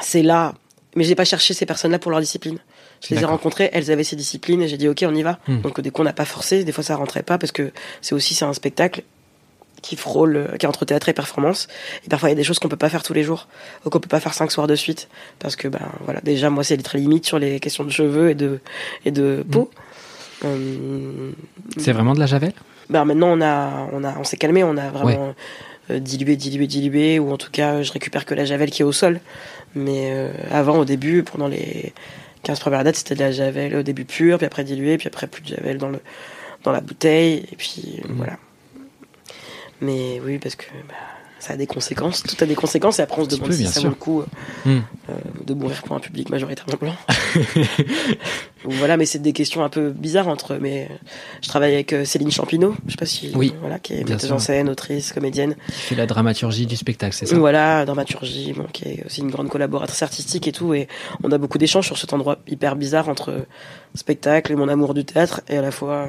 [0.00, 0.54] c'est là.
[0.96, 2.58] Mais j'ai pas cherché ces personnes-là pour leur discipline.
[3.02, 5.38] Je les ai rencontrées, elles avaient ces disciplines et j'ai dit, OK, on y va.
[5.48, 5.60] Mmh.
[5.60, 6.64] Donc, des coup, on n'a pas forcé.
[6.64, 9.02] Des fois, ça rentrait pas parce que c'est aussi, c'est un spectacle
[9.82, 11.68] qui frôle, qui est entre théâtre et performance.
[12.06, 13.48] Et parfois, il y a des choses qu'on peut pas faire tous les jours,
[13.84, 15.08] ou qu'on peut pas faire cinq soirs de suite.
[15.40, 18.34] Parce que, ben, voilà, déjà, moi, c'est très limite sur les questions de cheveux et
[18.34, 18.60] de,
[19.04, 19.70] et de peau.
[19.72, 19.80] Mmh.
[20.44, 21.30] Euh,
[21.76, 22.52] c'est vraiment de la javel?
[22.90, 25.34] Bah maintenant on a on a on s'est calmé, on a vraiment
[25.90, 28.84] euh, dilué, dilué, dilué, ou en tout cas je récupère que la javel qui est
[28.84, 29.20] au sol.
[29.74, 31.92] Mais euh, avant, au début, pendant les
[32.44, 35.26] 15 premières dates, c'était de la javel au début pure, puis après dilué, puis après
[35.26, 36.00] plus de javel dans le
[36.62, 38.12] dans la bouteille, et puis mmh.
[38.14, 38.38] voilà.
[39.80, 40.94] Mais oui, parce que bah,
[41.44, 42.22] ça a des conséquences.
[42.22, 44.24] Tout a des conséquences et après on se demande si ça vaut le coup euh,
[44.64, 44.82] hmm.
[45.10, 45.12] euh,
[45.44, 46.94] de mourir pour un public majoritairement blanc.
[48.64, 50.56] voilà, mais c'est des questions un peu bizarres entre.
[50.58, 50.88] Mais
[51.42, 54.32] je travaille avec euh, Céline Champineau, je sais pas si oui, voilà, qui est metteuse
[54.32, 55.54] en scène, autrice, comédienne.
[55.66, 57.36] Qui fait la dramaturgie du spectacle, c'est ça?
[57.36, 60.72] Voilà, dramaturgie, bon, qui est aussi une grande collaboratrice artistique et tout.
[60.72, 60.88] Et
[61.22, 63.46] on a beaucoup d'échanges sur cet endroit hyper bizarre entre
[63.94, 66.08] spectacle et mon amour du théâtre et à la fois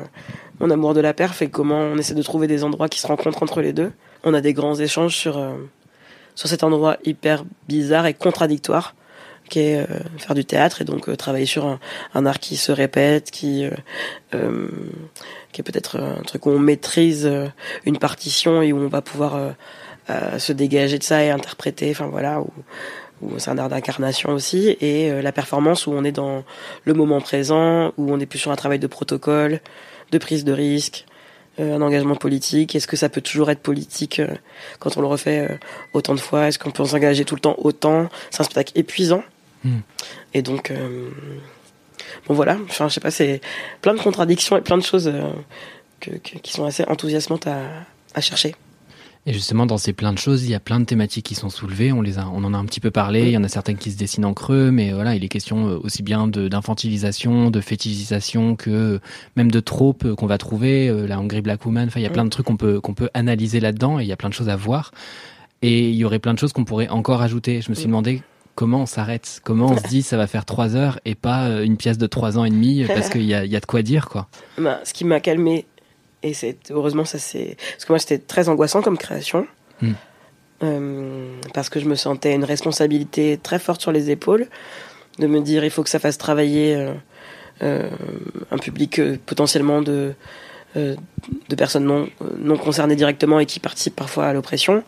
[0.62, 3.08] mon amour de la perf et comment on essaie de trouver des endroits qui se
[3.08, 3.92] rencontrent entre les deux
[4.26, 5.54] on a des grands échanges sur, euh,
[6.34, 8.96] sur cet endroit hyper bizarre et contradictoire
[9.48, 11.78] qui est euh, faire du théâtre et donc euh, travailler sur
[12.16, 13.70] un, art qui se répète, qui
[14.32, 17.32] qui est peut-être un truc où on maîtrise
[17.86, 19.54] une partition et où on va pouvoir
[20.10, 21.92] se dégager de ça et interpréter.
[21.92, 26.44] Enfin voilà, où, c'est un art d'incarnation aussi et la performance où on est dans
[26.84, 29.62] le moment présent, où on est plus sur un travail de protocole,
[30.12, 31.06] de prise de risque,
[31.58, 34.28] un engagement politique Est-ce que ça peut toujours être politique euh,
[34.80, 35.56] quand on le refait euh,
[35.94, 36.48] autant de fois?
[36.48, 38.10] Est-ce qu'on peut s'engager tout le temps autant?
[38.32, 39.24] C'est un spectacle épuisant.
[39.64, 39.80] Hmm.
[40.34, 40.72] Et donc,
[42.28, 43.42] bon voilà, enfin, je sais pas, c'est
[43.82, 45.12] plein de contradictions et plein de choses
[46.44, 47.62] qui sont assez enthousiasmantes à,
[48.14, 48.54] à chercher.
[49.28, 51.50] Et justement, dans ces plein de choses, il y a plein de thématiques qui sont
[51.50, 51.92] soulevées.
[51.92, 53.24] On les a, on en a un petit peu parlé.
[53.24, 55.68] Il y en a certaines qui se dessinent en creux, mais voilà, il est question
[55.68, 59.00] euh, aussi bien d'infantilisation, de, fétichisation que
[59.36, 60.90] même de tropes qu'on va trouver.
[60.90, 61.88] Euh, la Hungry Black Woman.
[61.88, 64.08] Enfin, il y a plein de trucs qu'on peut qu'on peut analyser là-dedans et il
[64.08, 64.92] y a plein de choses à voir.
[65.64, 67.62] Et il y aurait plein de choses qu'on pourrait encore ajouter.
[67.62, 68.22] Je me suis demandé
[68.54, 71.64] comment on s'arrête, comment on se dit ça va faire trois heures et pas euh,
[71.64, 73.82] une pièce de trois ans et demi parce qu'il y a, y a de quoi
[73.82, 74.28] dire quoi.
[74.60, 75.66] Ben, ce qui m'a calmé
[76.24, 79.48] et c'est heureusement ça c'est parce que moi c'était très angoissant comme création.
[79.82, 79.92] Mm.
[81.54, 84.48] parce que je me sentais une responsabilité très forte sur les épaules,
[85.20, 86.94] de me dire il faut que ça fasse travailler
[87.62, 90.14] un public potentiellement de
[90.76, 92.08] de personnes non,
[92.40, 94.84] non concernées directement et qui participent parfois à l'oppression.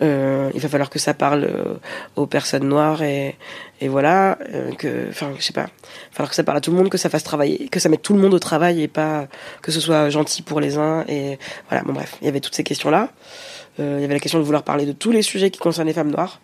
[0.00, 1.74] Euh, il va falloir que ça parle euh,
[2.14, 3.36] aux personnes noires et,
[3.80, 5.62] et voilà euh, que enfin je sais pas.
[5.62, 7.80] Il va falloir que ça parle à tout le monde que ça fasse travailler que
[7.80, 9.26] ça mette tout le monde au travail et pas
[9.60, 11.82] que ce soit gentil pour les uns et voilà.
[11.82, 13.08] Bon bref il y avait toutes ces questions là
[13.80, 15.88] euh, il y avait la question de vouloir parler de tous les sujets qui concernent
[15.88, 16.40] les femmes noires.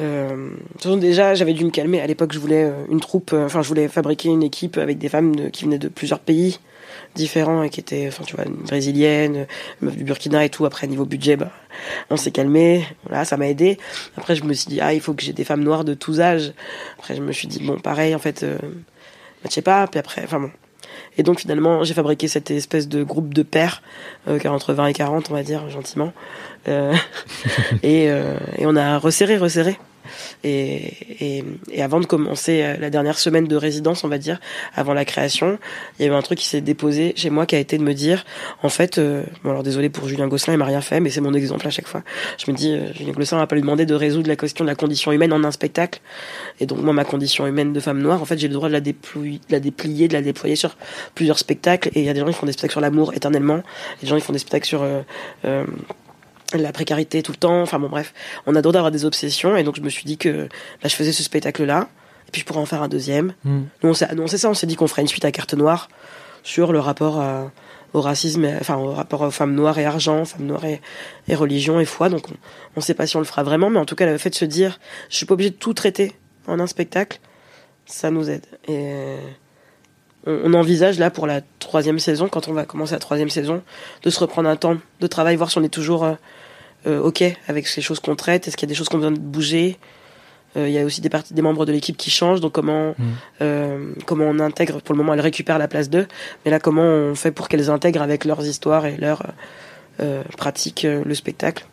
[0.00, 0.50] Euh,
[0.96, 2.00] déjà j'avais dû me calmer.
[2.00, 5.52] À l'époque je voulais une troupe enfin je voulais fabriquer une équipe avec des femmes
[5.52, 6.58] qui venaient de plusieurs pays
[7.14, 9.46] différents et qui étaient, enfin, tu vois, une brésilienne,
[9.80, 10.66] une meuf du Burkina et tout.
[10.66, 11.50] Après, niveau budget, bah,
[12.10, 12.86] on s'est calmé.
[13.08, 13.78] Voilà, ça m'a aidé.
[14.16, 16.20] Après, je me suis dit, ah, il faut que j'ai des femmes noires de tous
[16.20, 16.52] âges.
[16.98, 18.58] Après, je me suis dit, bon, pareil, en fait, euh,
[19.44, 19.86] je sais pas.
[19.86, 20.50] Puis après, enfin bon.
[21.16, 23.82] Et donc, finalement, j'ai fabriqué cette espèce de groupe de pères,
[24.28, 26.12] euh, entre 20 et 40, on va dire, gentiment.
[26.68, 26.94] Euh,
[27.82, 29.78] et, euh, et on a resserré, resserré.
[30.42, 31.44] Et,
[31.78, 34.40] avant de commencer euh, la dernière semaine de résidence, on va dire,
[34.74, 35.58] avant la création,
[35.98, 37.94] il y avait un truc qui s'est déposé chez moi qui a été de me
[37.94, 38.24] dire,
[38.62, 41.20] en fait, euh, bon alors désolé pour Julien Gosselin, il m'a rien fait, mais c'est
[41.20, 42.02] mon exemple à chaque fois.
[42.38, 44.70] Je me dis, euh, Julien Gosselin n'a pas lui demander de résoudre la question de
[44.70, 46.00] la condition humaine en un spectacle.
[46.60, 48.74] Et donc moi, ma condition humaine de femme noire, en fait, j'ai le droit de
[48.74, 50.76] la, déplier, de la déployer sur
[51.14, 51.90] plusieurs spectacles.
[51.94, 53.62] Et il y a des gens qui font des spectacles sur l'amour éternellement,
[54.00, 54.84] des gens qui font des spectacles sur
[56.62, 57.62] la précarité tout le temps.
[57.62, 58.14] Enfin bon, bref,
[58.46, 59.56] on a droit d'avoir des obsessions.
[59.56, 60.48] Et donc, je me suis dit que
[60.82, 61.88] bah, je faisais ce spectacle-là.
[62.28, 63.34] Et puis, je pourrais en faire un deuxième.
[63.44, 63.62] Mm.
[63.82, 64.48] Nous, on s'est annoncé ça.
[64.50, 65.88] On s'est dit qu'on ferait une suite à carte noire
[66.42, 67.50] sur le rapport à,
[67.92, 70.80] au racisme, enfin, au rapport aux femmes noires et argent, femmes noires et,
[71.28, 72.08] et religion et foi.
[72.08, 72.34] Donc, on,
[72.76, 73.70] on sait pas si on le fera vraiment.
[73.70, 74.78] Mais en tout cas, le fait de se dire,
[75.10, 76.12] je suis pas obligé de tout traiter
[76.46, 77.20] en un spectacle,
[77.86, 78.44] ça nous aide.
[78.68, 79.16] Et
[80.26, 83.62] on, envisage là pour la troisième saison, quand on va commencer la troisième saison,
[84.02, 86.04] de se reprendre un temps de travail, voir si on est toujours
[86.86, 88.98] euh, euh, ok avec ces choses qu'on traite, est-ce qu'il y a des choses qu'on
[88.98, 89.78] besoin de bouger.
[90.56, 92.90] Euh, il y a aussi des parties des membres de l'équipe qui changent, donc comment
[92.90, 93.04] mmh.
[93.42, 94.80] euh, comment on intègre.
[94.80, 96.06] Pour le moment, elles récupèrent la place d'eux,
[96.44, 99.24] mais là, comment on fait pour qu'elles intègrent avec leurs histoires et leurs
[100.36, 101.66] pratiques le spectacle.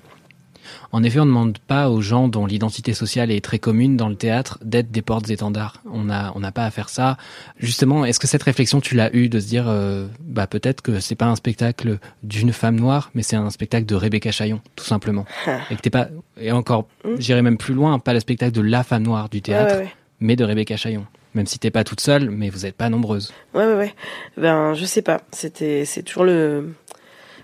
[0.93, 4.09] En effet, on ne demande pas aux gens dont l'identité sociale est très commune dans
[4.09, 5.81] le théâtre d'être des portes-étendards.
[5.91, 7.17] On n'a on n'a pas à faire ça.
[7.59, 10.99] Justement, est-ce que cette réflexion, tu l'as eue de se dire, euh, bah peut-être que
[10.99, 14.85] c'est pas un spectacle d'une femme noire, mais c'est un spectacle de Rebecca Chaillon, tout
[14.85, 15.25] simplement.
[15.47, 15.59] Ah.
[15.69, 17.09] Et que t'es pas, et encore, mmh.
[17.19, 19.85] j'irai même plus loin, pas le spectacle de la femme noire du théâtre, ouais, ouais,
[19.85, 19.93] ouais.
[20.19, 21.05] mais de Rebecca Chaillon.
[21.33, 23.33] Même si t'es pas toute seule, mais vous êtes pas nombreuses.
[23.53, 23.93] Ouais, ouais, ouais.
[24.35, 25.21] Ben, je sais pas.
[25.31, 26.73] C'était, c'est toujours le,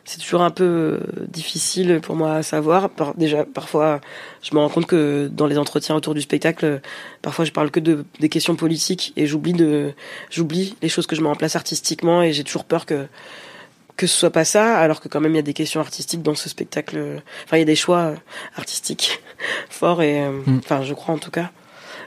[0.08, 2.90] c'est toujours un peu euh, difficile pour moi à savoir.
[2.90, 4.00] Par, déjà, parfois,
[4.42, 6.80] je me rends compte que dans les entretiens autour du spectacle,
[7.22, 9.92] parfois je parle que de des questions politiques et j'oublie de,
[10.30, 13.06] j'oublie les choses que je mets en place artistiquement et j'ai toujours peur que
[13.98, 16.22] que ce soit pas ça, alors que quand même il y a des questions artistiques
[16.22, 17.22] dans ce spectacle.
[17.44, 18.14] Enfin, il y a des choix
[18.56, 19.22] artistiques
[19.70, 20.60] forts et, euh, mm.
[20.60, 21.52] enfin, je crois en tout cas.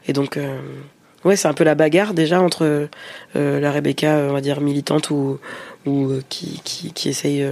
[0.08, 0.38] Et donc.
[0.38, 0.58] Euh,
[1.24, 2.88] Ouais, c'est un peu la bagarre déjà entre
[3.36, 5.38] euh, la Rebecca, on va dire militante ou
[5.84, 7.46] ou euh, qui qui, qui essaye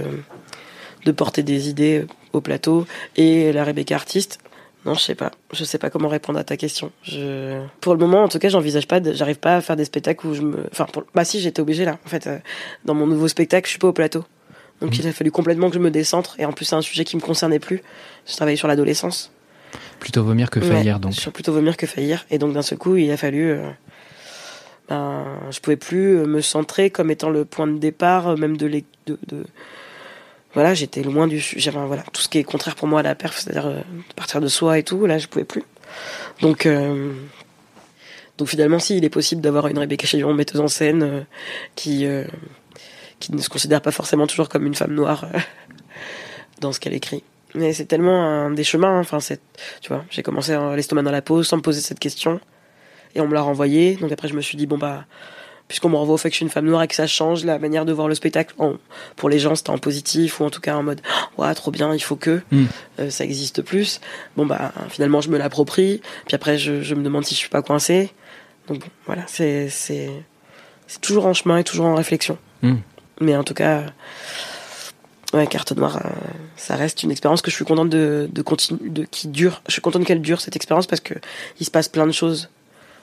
[1.09, 4.39] de porter des idées au plateau et la Rebecca artiste.
[4.85, 5.31] Non, je sais pas.
[5.51, 6.91] Je sais pas comment répondre à ta question.
[7.03, 7.61] Je...
[7.81, 8.99] Pour le moment, en tout cas, j'envisage pas.
[8.99, 9.11] De...
[9.13, 10.67] J'arrive pas à faire des spectacles où je me.
[10.71, 11.03] Enfin, pour...
[11.13, 11.97] bah si, j'étais obligée là.
[12.05, 12.37] En fait, euh,
[12.85, 14.23] dans mon nouveau spectacle, je suis pas au plateau.
[14.79, 14.99] Donc, mmh.
[15.01, 16.35] il a fallu complètement que je me décentre.
[16.39, 17.81] Et en plus, c'est un sujet qui me concernait plus.
[18.25, 19.31] Je travaillais sur l'adolescence.
[19.99, 21.13] Plutôt vomir que faillir, ouais, donc.
[21.13, 22.25] Sur plutôt vomir que faillir.
[22.31, 23.51] Et donc, d'un seul coup, il a fallu.
[23.51, 23.69] Euh...
[24.87, 29.19] Ben, je pouvais plus me centrer comme étant le point de départ, même de, de,
[29.27, 29.43] de
[30.53, 33.15] voilà, j'étais loin du j'avais voilà, tout ce qui est contraire pour moi à la
[33.15, 33.81] perf, c'est-à-dire euh,
[34.15, 35.63] partir de soi et tout, là je pouvais plus.
[36.41, 37.13] Donc euh,
[38.37, 41.21] donc finalement si il est possible d'avoir une Rebecca Chaillon metteuse en scène euh,
[41.75, 42.07] qui
[43.19, 45.27] qui ne se considère pas forcément toujours comme une femme noire
[46.61, 47.23] dans ce qu'elle écrit.
[47.55, 49.41] Mais c'est tellement un des chemins, enfin c'est
[49.81, 52.39] tu vois, j'ai commencé l'estomac dans la pause sans me poser cette question
[53.13, 53.97] et on me l'a renvoyé.
[53.97, 55.05] Donc après je me suis dit bon bah
[55.69, 57.45] puisqu'on me renvoie au fait que je suis une femme noire et que ça change
[57.45, 58.53] la manière de voir le spectacle.
[58.57, 58.73] En,
[59.15, 60.99] pour les gens, c'était en positif ou en tout cas en mode
[61.37, 62.65] ouais trop bien, il faut que mm.
[62.99, 64.01] euh, ça existe plus.
[64.35, 67.49] Bon bah finalement je me l'approprie, puis après je, je, me demande si je suis
[67.49, 68.11] pas coincée.
[68.67, 70.11] Donc bon, voilà, c'est c'est
[70.87, 72.37] c'est toujours en chemin et toujours en réflexion.
[72.63, 72.75] Mm.
[73.21, 73.85] Mais en tout cas.
[75.31, 76.09] Ouais, carte noire, euh,
[76.55, 79.61] ça reste une expérience que je suis contente de, de continuer, de qui dure.
[79.67, 81.13] Je suis contente qu'elle dure cette expérience parce que
[81.59, 82.49] il se passe plein de choses,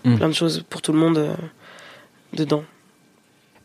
[0.02, 0.16] mm.
[0.16, 1.18] plein de choses pour tout le monde.
[1.18, 1.34] Euh,
[2.32, 2.64] dedans.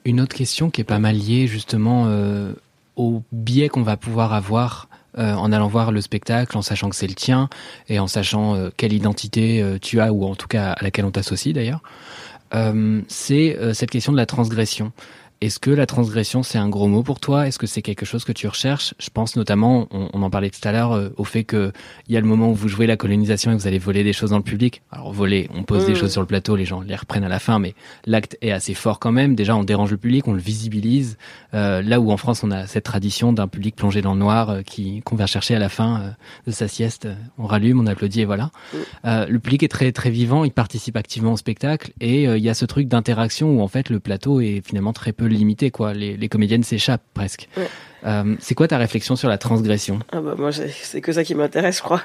[0.06, 2.54] Une autre question qui est pas mal liée justement euh,
[2.96, 6.96] au biais qu'on va pouvoir avoir euh, en allant voir le spectacle, en sachant que
[6.96, 7.50] c'est le tien
[7.90, 11.12] et en sachant euh, quelle identité tu as ou en tout cas à laquelle on
[11.12, 11.82] t'associe d'ailleurs,
[13.08, 14.92] c'est cette question de la transgression.
[15.42, 17.48] Est-ce que la transgression, c'est un gros mot pour toi?
[17.48, 18.94] Est-ce que c'est quelque chose que tu recherches?
[19.00, 21.72] Je pense notamment, on, en parlait tout à l'heure, euh, au fait qu'il
[22.10, 24.14] y a le moment où vous jouez la colonisation et que vous allez voler des
[24.14, 24.84] choses dans le public.
[24.92, 25.96] Alors voler, on pose des mm.
[25.96, 27.74] choses sur le plateau, les gens les reprennent à la fin, mais
[28.06, 29.34] l'acte est assez fort quand même.
[29.34, 31.18] Déjà, on dérange le public, on le visibilise.
[31.56, 34.52] Euh, là où en France, on a cette tradition d'un public plongé dans le noir
[34.52, 36.14] euh, qui qu'on vient chercher à la fin
[36.46, 37.08] de sa sieste.
[37.40, 38.52] On rallume, on applaudit et voilà.
[38.76, 39.26] Mm.
[39.28, 42.54] le public est très très vivant, il participe activement au spectacle et il y a
[42.54, 45.94] ce truc d'interaction où en fait le plateau est finalement très peu limité, quoi.
[45.94, 47.48] Les, les comédiennes s'échappent presque.
[48.06, 50.00] Euh, c'est quoi ta réflexion sur la transgression?
[50.12, 52.02] Ah bah Moi, c'est que ça qui m'intéresse, je crois.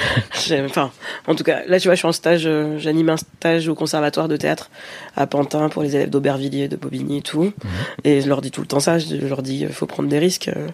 [0.64, 0.90] enfin,
[1.26, 3.74] en tout cas, là, tu vois, je suis en stage, euh, j'anime un stage au
[3.74, 4.70] conservatoire de théâtre
[5.16, 7.44] à Pantin pour les élèves d'Aubervilliers, de Bobigny et tout.
[7.44, 7.52] Mhm.
[8.04, 10.18] Et je leur dis tout le temps ça, je leur dis, il faut prendre des
[10.18, 10.68] risques, euh,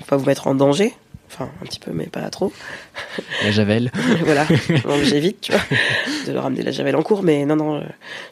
[0.00, 0.94] faut pas vous mettre en danger.
[1.28, 2.52] Enfin, un petit peu, mais pas trop.
[3.44, 3.90] La javel.
[4.24, 4.46] voilà.
[5.02, 5.60] J'évite, tu vois,
[6.26, 7.22] de leur amener la javel en cours.
[7.22, 7.82] Mais non, non,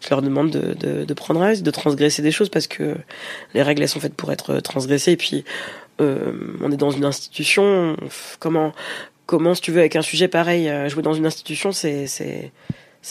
[0.00, 2.96] je leur demande de, de, de prendre risque, de transgresser des choses parce que
[3.52, 5.12] les règles, elles sont faites pour être transgressées.
[5.12, 5.44] Et puis,
[6.00, 7.96] euh, on est dans une institution.
[8.38, 8.72] Comment,
[9.26, 12.52] comment, si tu veux, avec un sujet pareil, euh, jouer dans une institution, c'est,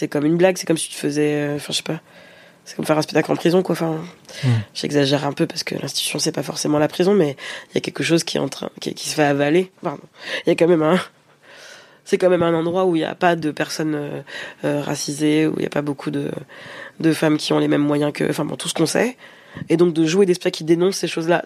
[0.09, 0.57] comme une blague.
[0.57, 2.01] C'est comme si tu faisais, euh, enfin, je sais pas.
[2.65, 3.73] C'est comme faire un spectacle en prison, quoi.
[3.73, 4.01] Enfin,
[4.73, 7.35] j'exagère un peu parce que l'institution c'est pas forcément la prison, mais
[7.71, 9.71] il y a quelque chose qui est en train, qui, se fait avaler.
[9.81, 10.03] Pardon.
[10.45, 10.97] Il y a quand même un,
[12.05, 14.23] c'est quand même un endroit où il n'y a pas de personnes
[14.63, 16.31] racisées, où il n'y a pas beaucoup de,
[16.99, 19.17] de femmes qui ont les mêmes moyens que, enfin bon, tout ce qu'on sait.
[19.69, 21.43] Et donc de jouer des spectacles qui dénoncent ces choses-là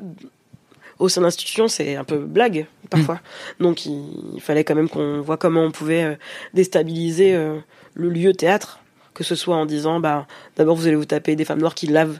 [0.99, 3.15] au sein d'institutions, c'est un peu blague parfois.
[3.59, 3.63] Mm.
[3.63, 6.15] Donc il, fallait quand même qu'on voit comment on pouvait euh,
[6.53, 7.59] déstabiliser euh,
[7.93, 8.79] le lieu théâtre,
[9.17, 11.87] que ce soit en disant bah d'abord vous allez vous taper des femmes noires qui
[11.87, 12.19] lavent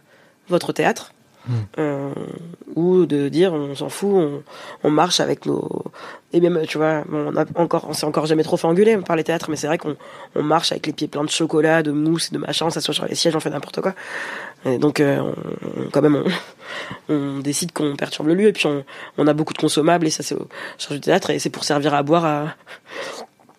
[0.49, 1.13] votre théâtre.
[1.47, 1.53] Mm.
[1.77, 2.13] Euh,
[2.75, 4.43] ou de dire on s'en fout, on,
[4.83, 5.85] on, marche avec nos
[6.33, 9.15] et même tu vois on a encore on s'est encore jamais trop fait engueuler par
[9.15, 9.95] les théâtres mais c'est vrai qu'on
[10.35, 13.05] on marche avec les pieds pleins de chocolat, de mousse, de machin, ça soit sur
[13.05, 13.93] les sièges on fait n'importe quoi.
[14.65, 16.21] Et donc euh, on, quand même
[17.07, 18.83] on, on décide qu'on perturbe le lieu et puis on,
[19.17, 21.63] on, a beaucoup de consommables et ça c'est au charge du théâtre et c'est pour
[21.63, 22.55] servir à boire à,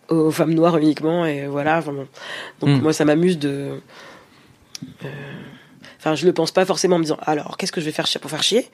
[0.08, 1.92] aux femmes noires uniquement et voilà enfin
[2.60, 2.80] donc mm.
[2.80, 3.80] moi ça m'amuse de
[5.04, 5.08] euh,
[5.98, 8.06] Enfin, je le pense pas forcément en me disant alors qu'est-ce que je vais faire
[8.20, 8.68] pour faire chier,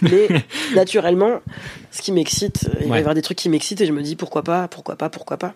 [0.00, 0.28] mais
[0.76, 1.40] naturellement,
[1.90, 4.14] ce qui m'excite, il va y avoir des trucs qui m'excitent et je me dis
[4.14, 5.54] pourquoi pas, pourquoi pas, pourquoi pas?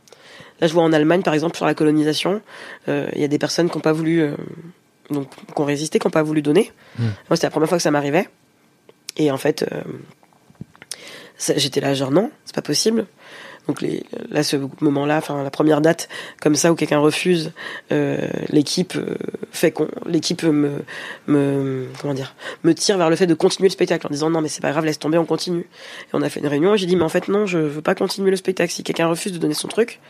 [0.60, 2.40] Là, je vois en Allemagne par exemple sur la colonisation,
[2.88, 4.34] euh, il y a des personnes qui n'ont pas voulu, euh,
[5.10, 6.72] donc qui ont résisté, qui n'ont pas voulu donner.
[6.98, 7.04] Hmm.
[7.28, 8.28] Moi, c'était la première fois que ça m'arrivait,
[9.16, 9.64] et en fait,
[11.56, 13.06] j'étais là genre non, c'est pas possible.
[13.68, 16.08] Donc les, là, ce moment-là, enfin la première date
[16.40, 17.52] comme ça où quelqu'un refuse,
[17.92, 19.14] euh, l'équipe euh,
[19.52, 20.82] fait qu'on, l'équipe me,
[21.28, 22.34] me, comment dire,
[22.64, 24.72] me tire vers le fait de continuer le spectacle en disant non mais c'est pas
[24.72, 25.60] grave, laisse tomber, on continue.
[25.60, 27.82] Et on a fait une réunion et j'ai dit mais en fait non, je veux
[27.82, 28.72] pas continuer le spectacle.
[28.72, 30.00] Si quelqu'un refuse de donner son truc,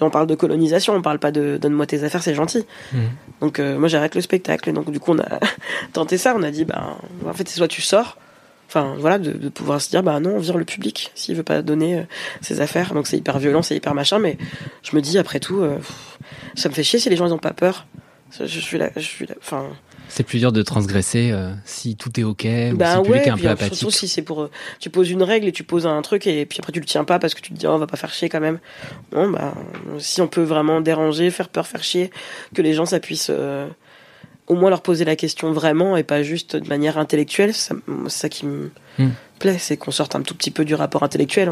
[0.00, 2.64] on parle de colonisation, on parle pas de donne-moi tes affaires, c'est gentil.
[2.92, 2.98] Mmh.
[3.40, 4.68] Donc euh, moi j'arrête le spectacle.
[4.68, 5.40] Et donc du coup on a
[5.92, 6.96] tenté ça, on a dit ben
[7.26, 8.16] en fait c'est soit tu sors
[8.70, 11.60] Enfin, voilà, de, pouvoir se dire, bah non, on vire le public s'il veut pas
[11.60, 12.02] donner euh,
[12.40, 12.94] ses affaires.
[12.94, 14.38] Donc c'est hyper violent, c'est hyper machin, mais
[14.84, 15.78] je me dis, après tout, euh,
[16.54, 17.88] ça me fait chier si les gens ils ont pas peur.
[18.38, 19.66] Je, suis là, je suis là, enfin.
[20.08, 23.26] C'est plus dur de transgresser euh, si tout est ok ou bah si le public
[23.26, 23.74] est un peu apathique.
[23.74, 24.48] Surtout si c'est pour,
[24.78, 27.02] tu poses une règle et tu poses un truc et puis après tu le tiens
[27.02, 28.60] pas parce que tu te dis oh, on va pas faire chier quand même.
[29.12, 29.52] Non bah
[29.98, 32.12] si on peut vraiment déranger, faire peur, faire chier,
[32.54, 33.32] que les gens ça puisse
[34.50, 37.54] au moins leur poser la question vraiment et pas juste de manière intellectuelle.
[37.54, 37.72] C'est
[38.08, 39.10] ça qui me hmm.
[39.38, 41.48] plaît, c'est qu'on sorte un tout petit peu du rapport intellectuel.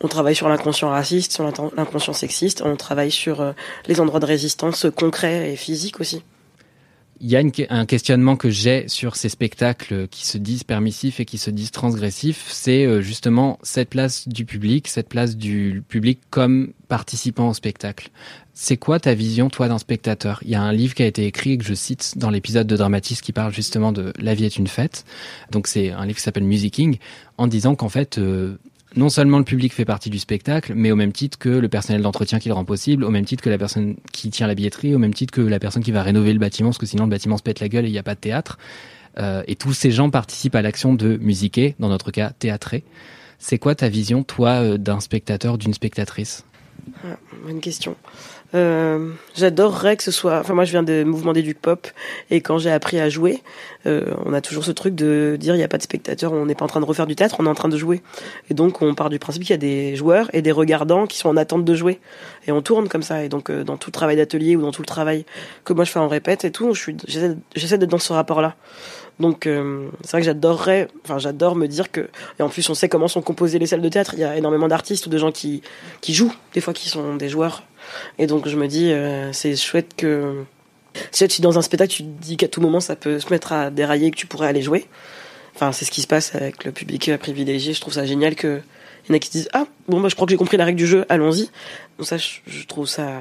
[0.00, 3.52] On, travaille sur l'inconscient raciste, sur l'inconscient sexiste, on travaille sur euh,
[3.86, 6.22] les endroits de résistance concrets et physiques aussi.
[7.20, 11.24] Il y a un questionnement que j'ai sur ces spectacles qui se disent permissifs et
[11.24, 16.20] qui se disent transgressifs, c'est euh, justement cette place du public, cette place du public
[16.30, 18.10] comme participant au spectacle.
[18.56, 20.38] C'est quoi ta vision, toi, d'un spectateur?
[20.44, 22.76] Il y a un livre qui a été écrit, que je cite dans l'épisode de
[22.76, 25.04] Dramatis, qui parle justement de La vie est une fête.
[25.50, 26.98] Donc c'est un livre qui s'appelle Musicking,
[27.36, 28.56] en disant qu'en fait, euh,
[28.94, 32.02] non seulement le public fait partie du spectacle, mais au même titre que le personnel
[32.02, 34.94] d'entretien qui le rend possible, au même titre que la personne qui tient la billetterie,
[34.94, 37.10] au même titre que la personne qui va rénover le bâtiment, parce que sinon le
[37.10, 38.58] bâtiment se pète la gueule et il n'y a pas de théâtre.
[39.18, 42.84] Euh, et tous ces gens participent à l'action de musiquer, dans notre cas théâtrer.
[43.40, 46.44] C'est quoi ta vision, toi, euh, d'un spectateur, d'une spectatrice?
[47.04, 47.96] Ah, Bonne question.
[48.54, 50.38] Euh, j'adorerais que ce soit.
[50.38, 51.88] Enfin, moi, je viens des mouvements d'éduc pop,
[52.30, 53.42] et quand j'ai appris à jouer,
[53.86, 56.46] euh, on a toujours ce truc de dire il n'y a pas de spectateurs, on
[56.46, 58.02] n'est pas en train de refaire du théâtre, on est en train de jouer.
[58.50, 61.18] Et donc, on part du principe qu'il y a des joueurs et des regardants qui
[61.18, 62.00] sont en attente de jouer,
[62.46, 63.24] et on tourne comme ça.
[63.24, 65.24] Et donc, euh, dans tout le travail d'atelier ou dans tout le travail
[65.64, 68.54] que moi je fais en répète et tout, j'essaie d'être dans ce rapport-là.
[69.20, 72.08] Donc c'est vrai que j'adorerais, enfin j'adore me dire que
[72.40, 74.14] et en plus on sait comment sont composées les salles de théâtre.
[74.14, 75.62] Il y a énormément d'artistes ou de gens qui
[76.00, 77.62] qui jouent, des fois qui sont des joueurs.
[78.18, 80.44] Et donc je me dis euh, c'est chouette que
[81.10, 83.30] Si tu es dans un spectacle, tu te dis qu'à tout moment ça peut se
[83.30, 84.86] mettre à dérailler, que tu pourrais aller jouer.
[85.54, 87.74] Enfin, c'est ce qui se passe avec le public privilégié.
[87.74, 88.60] Je trouve ça génial que
[89.04, 90.56] il y en a qui se disent ah bon bah je crois que j'ai compris
[90.56, 91.50] la règle du jeu, allons-y.
[91.98, 93.20] Donc ça, je, trouve ça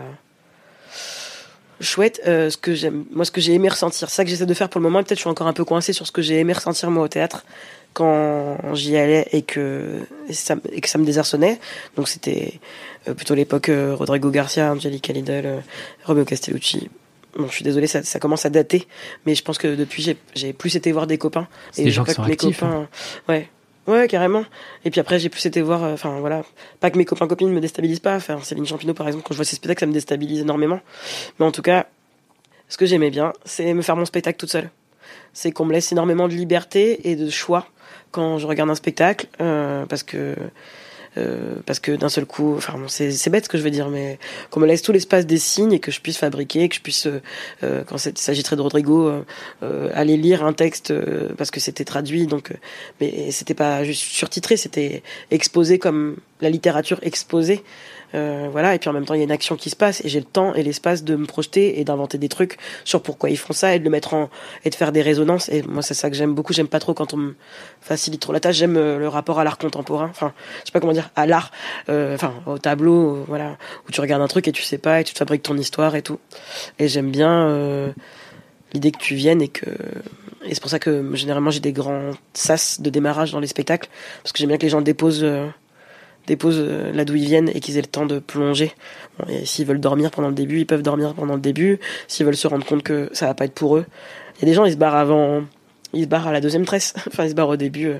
[1.83, 2.21] chouette.
[2.27, 4.53] Euh, ce que j'aime, moi, ce que j'ai aimé ressentir, c'est ça que j'essaie de
[4.53, 5.03] faire pour le moment.
[5.03, 7.07] Peut-être je suis encore un peu coincé sur ce que j'ai aimé ressentir moi au
[7.07, 7.45] théâtre
[7.93, 11.59] quand j'y allais et que et, ça, et que ça me désarçonnait.
[11.95, 12.59] Donc c'était
[13.07, 15.61] euh, plutôt l'époque euh, Rodrigo Garcia, Angelica Lidl,
[16.05, 16.89] Romeo Castellucci,
[17.35, 18.87] Bon, je suis désolé, ça, ça, commence à dater,
[19.25, 21.47] mais je pense que depuis j'ai plus été voir des copains.
[21.77, 22.59] Et des gens qui sont actifs.
[22.59, 22.87] Copains, hein.
[23.27, 23.49] Ouais,
[23.85, 24.45] Ouais, carrément.
[24.85, 26.43] Et puis après, j'ai plus été voir, euh, enfin voilà,
[26.79, 28.15] pas que mes copains copines me déstabilisent pas.
[28.15, 30.79] Enfin, Céline Champineau, par exemple, quand je vois ses spectacles, ça me déstabilise énormément.
[31.39, 31.87] Mais en tout cas,
[32.69, 34.69] ce que j'aimais bien, c'est me faire mon spectacle toute seule.
[35.33, 37.67] C'est qu'on me laisse énormément de liberté et de choix
[38.11, 40.35] quand je regarde un spectacle, euh, parce que
[41.17, 44.17] euh, parce que d'un seul coup, enfin c'est bête ce que je veux dire, mais
[44.49, 47.07] qu'on me laisse tout l'espace des signes et que je puisse fabriquer, que je puisse,
[47.07, 47.21] euh,
[47.63, 49.11] euh quand il s'agirait de Rodrigo,
[49.63, 50.93] euh, aller lire un texte
[51.37, 52.51] parce que c'était traduit, donc
[52.99, 57.63] mais c'était pas juste surtitré, c'était exposé comme la littérature exposée.
[58.15, 60.03] Euh, voilà, et puis en même temps, il y a une action qui se passe
[60.05, 63.29] et j'ai le temps et l'espace de me projeter et d'inventer des trucs sur pourquoi
[63.29, 64.29] ils font ça et de le mettre en
[64.63, 65.49] et de faire des résonances.
[65.49, 66.53] Et moi, c'est ça que j'aime beaucoup.
[66.53, 67.35] J'aime pas trop quand on me
[67.81, 68.55] facilite trop la tâche.
[68.55, 70.07] J'aime euh, le rapport à l'art contemporain.
[70.09, 71.51] Enfin, je sais pas comment dire, à l'art.
[71.89, 73.57] Euh, enfin, au tableau, voilà,
[73.87, 75.95] où tu regardes un truc et tu sais pas et tu te fabriques ton histoire
[75.95, 76.19] et tout.
[76.79, 77.93] Et j'aime bien
[78.73, 79.69] l'idée que tu viennes et que
[80.45, 83.87] et c'est pour ça que généralement j'ai des grands sas de démarrage dans les spectacles
[84.23, 85.25] parce que j'aime bien que les gens déposent
[86.27, 88.73] déposent euh, là d'où ils viennent et qu'ils aient le temps de plonger.
[89.29, 91.79] et s'ils veulent dormir pendant le début, ils peuvent dormir pendant le début.
[92.07, 93.85] S'ils veulent se rendre compte que ça va pas être pour eux,
[94.35, 95.43] il y a des gens ils se barrent avant,
[95.93, 96.93] ils se barrent à la deuxième tresse.
[97.07, 97.87] enfin ils se barrent au début.
[97.87, 97.99] Euh.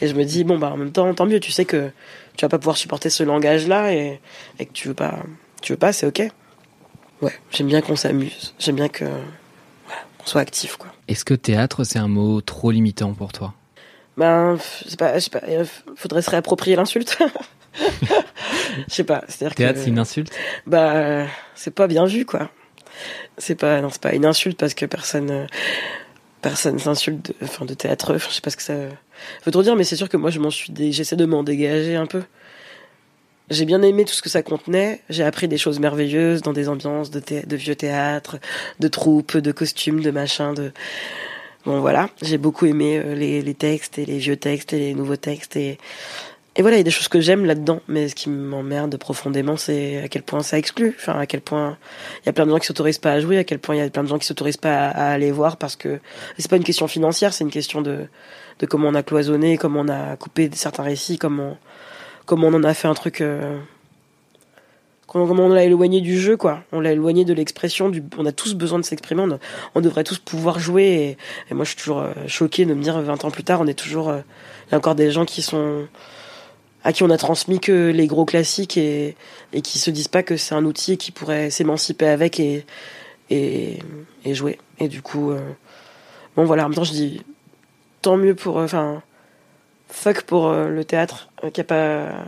[0.00, 1.40] et je me dis bon bah en même temps tant mieux.
[1.40, 1.90] Tu sais que
[2.36, 4.20] tu vas pas pouvoir supporter ce langage là et,
[4.58, 5.18] et que tu veux pas,
[5.62, 6.22] tu veux pas, c'est ok.
[7.22, 8.54] Ouais, j'aime bien qu'on s'amuse.
[8.58, 10.88] J'aime bien que voilà, qu'on soit actif quoi.
[11.06, 13.54] Est-ce que théâtre c'est un mot trop limitant pour toi?
[14.16, 15.40] Ben, je sais pas, je sais pas,
[15.96, 17.18] faudrait se réapproprier l'insulte.
[17.74, 19.24] Je sais pas.
[19.28, 20.32] C'est-à-dire Théâtre, c'est une insulte
[20.66, 22.50] Bah, c'est pas bien vu, quoi.
[23.38, 25.46] C'est pas, non, c'est pas une insulte parce que personne,
[26.42, 28.18] personne s'insulte de, enfin, de théâtre.
[28.18, 28.74] je sais pas ce que ça
[29.44, 31.96] veut trop dire, mais c'est sûr que moi, je m'en suis, j'essaie de m'en dégager
[31.96, 32.22] un peu.
[33.50, 35.00] J'ai bien aimé tout ce que ça contenait.
[35.08, 38.38] J'ai appris des choses merveilleuses dans des ambiances de, de vieux théâtre,
[38.78, 40.72] de troupes, de costumes, de machins, de,
[41.64, 42.10] bon voilà.
[42.22, 45.56] J'ai beaucoup aimé euh, les, les textes et les vieux textes et les nouveaux textes
[45.56, 45.78] et
[46.60, 49.56] et voilà, il y a des choses que j'aime là-dedans, mais ce qui m'emmerde profondément,
[49.56, 50.94] c'est à quel point ça exclut.
[50.94, 51.78] Enfin, à quel point
[52.22, 53.78] il y a plein de gens qui s'autorisent pas à jouer, à quel point il
[53.78, 56.00] y a plein de gens qui s'autorisent pas à, aller voir parce que
[56.36, 58.08] c'est pas une question financière, c'est une question de,
[58.58, 61.56] de comment on a cloisonné, comment on a coupé certains récits, comment,
[62.26, 63.58] comment on en a fait un truc, euh,
[65.06, 66.62] comment on l'a éloigné du jeu, quoi.
[66.72, 69.24] On l'a éloigné de l'expression, on a tous besoin de s'exprimer,
[69.74, 71.16] on, devrait tous pouvoir jouer.
[71.50, 73.66] Et, moi, je suis toujours euh, choqué de me dire 20 ans plus tard, on
[73.66, 74.20] est toujours, euh,
[74.68, 75.88] il y a encore des gens qui sont,
[76.84, 79.16] à qui on a transmis que les gros classiques et,
[79.62, 82.64] qui se disent pas que c'est un outil qui pourrait s'émanciper avec et,
[83.28, 83.78] et,
[84.24, 84.58] et, jouer.
[84.78, 85.40] Et du coup, euh,
[86.36, 87.22] bon voilà, en même temps je dis
[88.02, 89.02] tant mieux pour, euh, enfin,
[89.88, 92.26] fuck pour euh, le théâtre qui a pas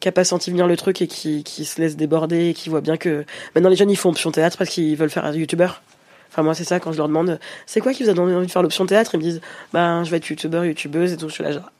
[0.00, 2.70] qui a pas senti venir le truc et qui, qui se laisse déborder et qui
[2.70, 5.32] voit bien que maintenant les jeunes ils font option théâtre parce qu'ils veulent faire un
[5.32, 5.82] youtubeur.
[6.30, 8.46] Enfin moi c'est ça quand je leur demande c'est quoi qui vous a donné envie
[8.46, 9.14] de faire l'option théâtre?
[9.14, 9.40] Ils me disent
[9.74, 11.70] ben je vais être youtubeur youtubeuse et tout je suis là genre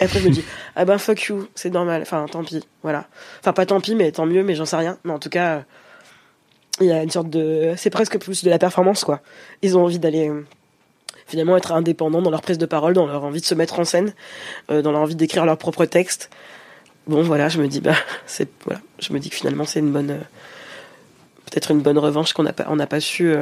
[0.00, 0.44] après, je me dis,
[0.76, 2.02] ah ben fuck you, c'est normal.
[2.02, 3.06] Enfin, tant pis, voilà.
[3.40, 4.98] Enfin, pas tant pis, mais tant mieux, mais j'en sais rien.
[5.04, 5.64] Mais en tout cas,
[6.80, 7.74] il y a une sorte de.
[7.76, 9.20] C'est presque plus de la performance, quoi.
[9.62, 10.28] Ils ont envie d'aller.
[10.28, 10.46] Euh,
[11.26, 13.84] finalement, être indépendants dans leur prise de parole, dans leur envie de se mettre en
[13.84, 14.12] scène,
[14.70, 16.30] euh, dans leur envie d'écrire leur propre texte.
[17.06, 17.94] Bon, voilà, je me dis, bah,
[18.26, 18.48] c'est.
[18.64, 18.80] Voilà.
[18.98, 20.10] Je me dis que finalement, c'est une bonne.
[20.10, 20.18] Euh,
[21.46, 23.34] peut-être une bonne revanche qu'on n'a pas, on n'a pas su.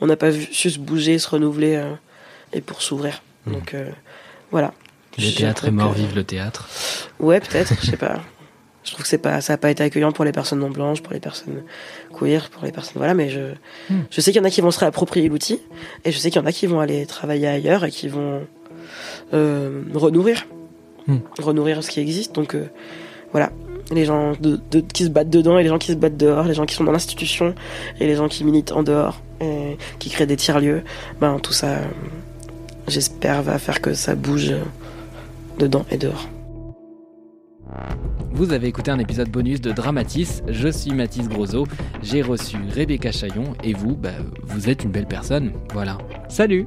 [0.00, 1.82] on n'a pas su se bouger, se renouveler
[2.52, 3.22] et pour s'ouvrir.
[3.46, 3.52] Mmh.
[3.52, 3.76] Donc,
[4.50, 4.72] voilà.
[5.18, 6.68] Le théâtre est mort, vive le théâtre.
[7.20, 8.20] Ouais, peut-être, je sais pas.
[8.84, 11.02] Je trouve que c'est pas, ça n'a pas été accueillant pour les personnes non blanches,
[11.02, 11.62] pour les personnes
[12.12, 13.54] queer, pour les personnes, voilà, mais je,
[13.88, 14.02] hmm.
[14.10, 15.58] je sais qu'il y en a qui vont se réapproprier l'outil,
[16.04, 18.46] et je sais qu'il y en a qui vont aller travailler ailleurs et qui vont
[19.32, 20.46] euh, renourrir,
[21.06, 21.16] hmm.
[21.38, 22.34] renourrir ce qui existe.
[22.34, 22.66] Donc euh,
[23.32, 23.52] voilà,
[23.90, 26.54] les gens de, qui se battent dedans et les gens qui se battent dehors, les
[26.54, 27.54] gens qui sont dans l'institution
[28.00, 30.82] et les gens qui militent en dehors, et qui créent des tiers-lieux,
[31.22, 31.78] ben tout ça,
[32.86, 34.52] j'espère, va faire que ça bouge
[35.58, 36.28] dedans et dehors.
[38.32, 41.66] Vous avez écouté un épisode bonus de Dramatis, je suis Mathis Grosso,
[42.02, 44.10] j'ai reçu Rebecca Chaillon et vous, bah,
[44.42, 45.98] vous êtes une belle personne, voilà.
[46.28, 46.66] Salut